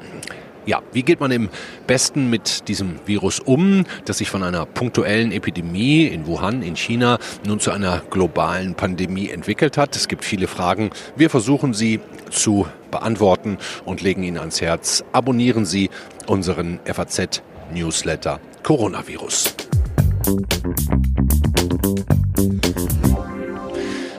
Ja, 0.68 0.82
wie 0.92 1.02
geht 1.02 1.22
man 1.22 1.32
im 1.32 1.48
besten 1.88 2.30
mit 2.30 2.68
diesem 2.68 3.00
Virus 3.06 3.40
um, 3.40 3.86
das 4.04 4.18
sich 4.18 4.30
von 4.30 4.44
einer 4.44 4.66
punktuellen 4.66 5.32
Epidemie 5.32 6.06
in 6.06 6.28
Wuhan 6.28 6.62
in 6.62 6.76
China 6.76 7.20
nun 7.48 7.62
zu 7.62 7.72
einer 7.72 8.02
globalen 8.10 8.76
Pandemie 8.76 9.30
entwickelt 9.30 9.78
hat? 9.78 9.96
Es 9.96 10.10
gibt 10.10 10.26
viele 10.26 10.48
Fragen. 10.48 10.90
Wir 11.16 11.30
versuchen 11.30 11.74
sie 11.74 12.02
zu 12.30 12.68
beantworten 12.92 13.58
und 13.86 14.02
legen 14.02 14.24
Ihnen 14.24 14.38
ans 14.38 14.60
Herz. 14.60 15.06
Abonnieren 15.14 15.66
Sie 15.66 15.90
unseren 16.26 16.82
FAZ 16.84 17.42
Newsletter 17.74 18.42
Coronavirus. 18.64 19.56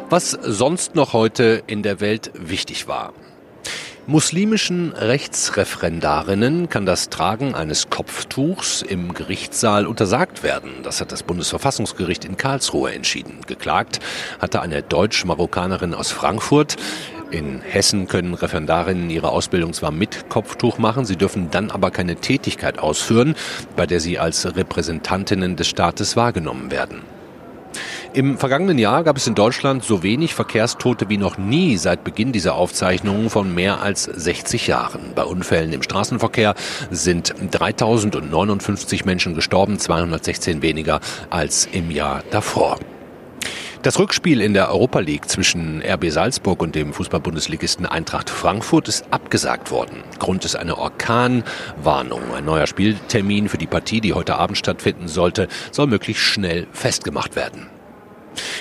Was 0.09 0.31
sonst 0.31 0.95
noch 0.95 1.13
heute 1.13 1.63
in 1.67 1.83
der 1.83 2.01
Welt 2.01 2.31
wichtig 2.35 2.89
war. 2.89 3.13
Muslimischen 4.11 4.93
Rechtsreferendarinnen 4.93 6.71
kann 6.71 6.87
das 6.87 7.11
Tragen 7.11 7.55
eines 7.55 7.91
Kopftuchs 7.91 8.81
im 8.81 9.13
Gerichtssaal 9.13 9.87
untersagt 9.87 10.43
werden. 10.43 10.71
Das 10.83 11.03
hat 11.03 11.13
das 11.13 11.23
Bundesverfassungsgericht 11.23 12.25
in 12.25 12.39
Karlsruhe 12.39 12.91
entschieden. 12.95 13.41
Geklagt 13.47 14.01
hatte 14.41 14.63
eine 14.63 14.83
Deutsch-Marokkanerin 14.83 15.93
aus 15.93 16.11
Frankfurt. 16.11 16.77
In 17.31 17.61
Hessen 17.61 18.09
können 18.09 18.33
Referendarinnen 18.33 19.11
ihre 19.11 19.29
Ausbildung 19.29 19.75
zwar 19.75 19.91
mit 19.91 20.31
Kopftuch 20.31 20.79
machen, 20.79 21.05
sie 21.05 21.17
dürfen 21.17 21.51
dann 21.51 21.71
aber 21.71 21.91
keine 21.91 22.17
Tätigkeit 22.17 22.79
ausführen, 22.79 23.35
bei 23.77 23.85
der 23.85 24.01
sie 24.01 24.19
als 24.19 24.57
Repräsentantinnen 24.57 25.57
des 25.57 25.69
Staates 25.69 26.17
wahrgenommen 26.17 26.71
werden. 26.71 27.03
Im 28.19 28.37
vergangenen 28.37 28.79
Jahr 28.79 29.05
gab 29.05 29.17
es 29.17 29.29
in 29.29 29.37
Deutschland 29.37 29.85
so 29.85 30.03
wenig 30.03 30.35
Verkehrstote 30.35 31.09
wie 31.09 31.19
noch 31.19 31.39
nie 31.39 31.77
seit 31.77 32.03
Beginn 32.03 32.33
dieser 32.33 32.57
Aufzeichnungen 32.57 33.31
von 33.31 33.55
mehr 33.55 33.81
als 33.81 34.03
60 34.03 34.67
Jahren. 34.67 35.13
Bei 35.15 35.23
Unfällen 35.23 35.73
im 35.73 35.85
Straßenverkehr 35.85 36.57
sind 36.91 37.33
3059 37.53 39.05
Menschen 39.05 39.37
gestorben, 39.37 39.79
216 39.79 40.63
weniger 40.63 40.99
als 41.31 41.69
im 41.71 41.93
Jahr 41.93 42.25
davor. 42.33 42.81
Das 43.83 44.01
Rückspiel 44.01 44.41
in 44.41 44.53
der 44.53 44.69
Europa 44.73 44.99
League 44.99 45.29
zwischen 45.29 45.81
RB 45.81 46.11
Salzburg 46.11 46.61
und 46.61 46.75
dem 46.75 46.93
Fußballbundesligisten 46.93 47.87
Eintracht 47.87 48.31
Frankfurt 48.31 48.89
ist 48.89 49.05
abgesagt 49.13 49.71
worden. 49.71 50.03
Grund 50.19 50.45
ist 50.45 50.57
eine 50.57 50.77
Orkanwarnung. 50.77 52.35
Ein 52.35 52.47
neuer 52.47 52.67
Spieltermin 52.67 53.49
für 53.49 53.59
die 53.59 53.69
Partie, 53.69 54.01
die 54.01 54.13
heute 54.13 54.35
Abend 54.35 54.59
stattfinden 54.59 55.07
sollte, 55.07 55.47
soll 55.71 55.87
möglichst 55.87 56.25
schnell 56.25 56.67
festgemacht 56.73 57.37
werden. 57.37 57.78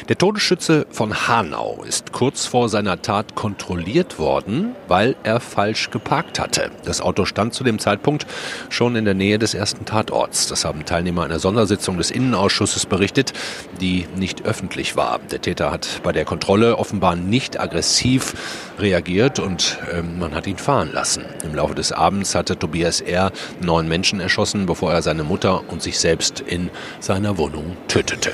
Der 0.09 0.17
Todesschütze 0.17 0.85
von 0.89 1.27
Hanau 1.27 1.83
ist 1.87 2.11
kurz 2.11 2.45
vor 2.45 2.69
seiner 2.69 3.01
Tat 3.01 3.35
kontrolliert 3.35 4.19
worden, 4.19 4.75
weil 4.87 5.15
er 5.23 5.39
falsch 5.39 5.89
geparkt 5.89 6.39
hatte. 6.39 6.71
Das 6.85 7.01
Auto 7.01 7.25
stand 7.25 7.53
zu 7.53 7.63
dem 7.63 7.79
Zeitpunkt 7.79 8.25
schon 8.69 8.95
in 8.95 9.05
der 9.05 9.13
Nähe 9.13 9.39
des 9.39 9.53
ersten 9.53 9.85
Tatorts. 9.85 10.47
Das 10.47 10.65
haben 10.65 10.85
Teilnehmer 10.85 11.23
einer 11.23 11.39
Sondersitzung 11.39 11.97
des 11.97 12.11
Innenausschusses 12.11 12.85
berichtet, 12.85 13.33
die 13.81 14.05
nicht 14.15 14.45
öffentlich 14.45 14.95
war. 14.95 15.19
Der 15.31 15.41
Täter 15.41 15.71
hat 15.71 16.01
bei 16.03 16.11
der 16.11 16.25
Kontrolle 16.25 16.77
offenbar 16.77 17.15
nicht 17.15 17.59
aggressiv 17.59 18.33
reagiert 18.79 19.39
und 19.39 19.77
äh, 19.91 20.01
man 20.01 20.35
hat 20.35 20.47
ihn 20.47 20.57
fahren 20.57 20.91
lassen. 20.93 21.23
Im 21.43 21.55
Laufe 21.55 21.75
des 21.75 21.91
Abends 21.91 22.35
hatte 22.35 22.57
Tobias 22.57 23.01
R. 23.01 23.31
neun 23.61 23.87
Menschen 23.87 24.19
erschossen, 24.19 24.65
bevor 24.65 24.93
er 24.93 25.01
seine 25.01 25.23
Mutter 25.23 25.63
und 25.69 25.81
sich 25.81 25.99
selbst 25.99 26.39
in 26.39 26.69
seiner 26.99 27.37
Wohnung 27.37 27.75
tötete. 27.87 28.33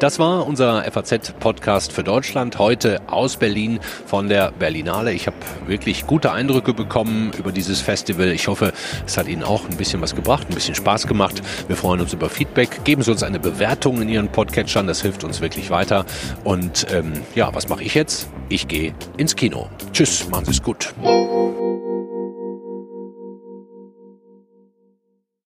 Das 0.00 0.18
war 0.18 0.46
unser 0.46 0.90
FAZ-Podcast 0.90 1.92
für 1.92 2.02
Deutschland 2.02 2.58
heute 2.58 3.02
aus 3.06 3.36
Berlin 3.36 3.80
von 4.06 4.30
der 4.30 4.50
Berlinale. 4.50 5.12
Ich 5.12 5.26
habe 5.26 5.36
wirklich 5.66 6.06
gute 6.06 6.32
Eindrücke 6.32 6.72
bekommen 6.72 7.32
über 7.36 7.52
dieses 7.52 7.82
Festival. 7.82 8.28
Ich 8.28 8.48
hoffe, 8.48 8.72
es 9.04 9.18
hat 9.18 9.28
Ihnen 9.28 9.42
auch 9.44 9.68
ein 9.68 9.76
bisschen 9.76 10.00
was 10.00 10.14
gebracht, 10.14 10.46
ein 10.48 10.54
bisschen 10.54 10.74
Spaß 10.74 11.06
gemacht. 11.06 11.42
Wir 11.66 11.76
freuen 11.76 12.00
uns 12.00 12.14
über 12.14 12.30
Feedback. 12.30 12.82
Geben 12.84 13.02
Sie 13.02 13.10
uns 13.10 13.22
eine 13.22 13.38
Bewertung 13.38 14.00
in 14.00 14.08
Ihren 14.08 14.28
Podcatchern, 14.28 14.86
das 14.86 15.02
hilft 15.02 15.22
uns 15.22 15.42
wirklich 15.42 15.68
weiter. 15.68 16.06
Und 16.44 16.86
ähm, 16.90 17.12
ja, 17.34 17.54
was 17.54 17.68
mache 17.68 17.84
ich 17.84 17.94
jetzt? 17.94 18.30
Ich 18.48 18.68
gehe 18.68 18.94
ins 19.18 19.36
Kino. 19.36 19.68
Tschüss, 19.92 20.30
machen 20.30 20.46
Sie 20.46 20.52
es 20.52 20.62
gut. 20.62 20.94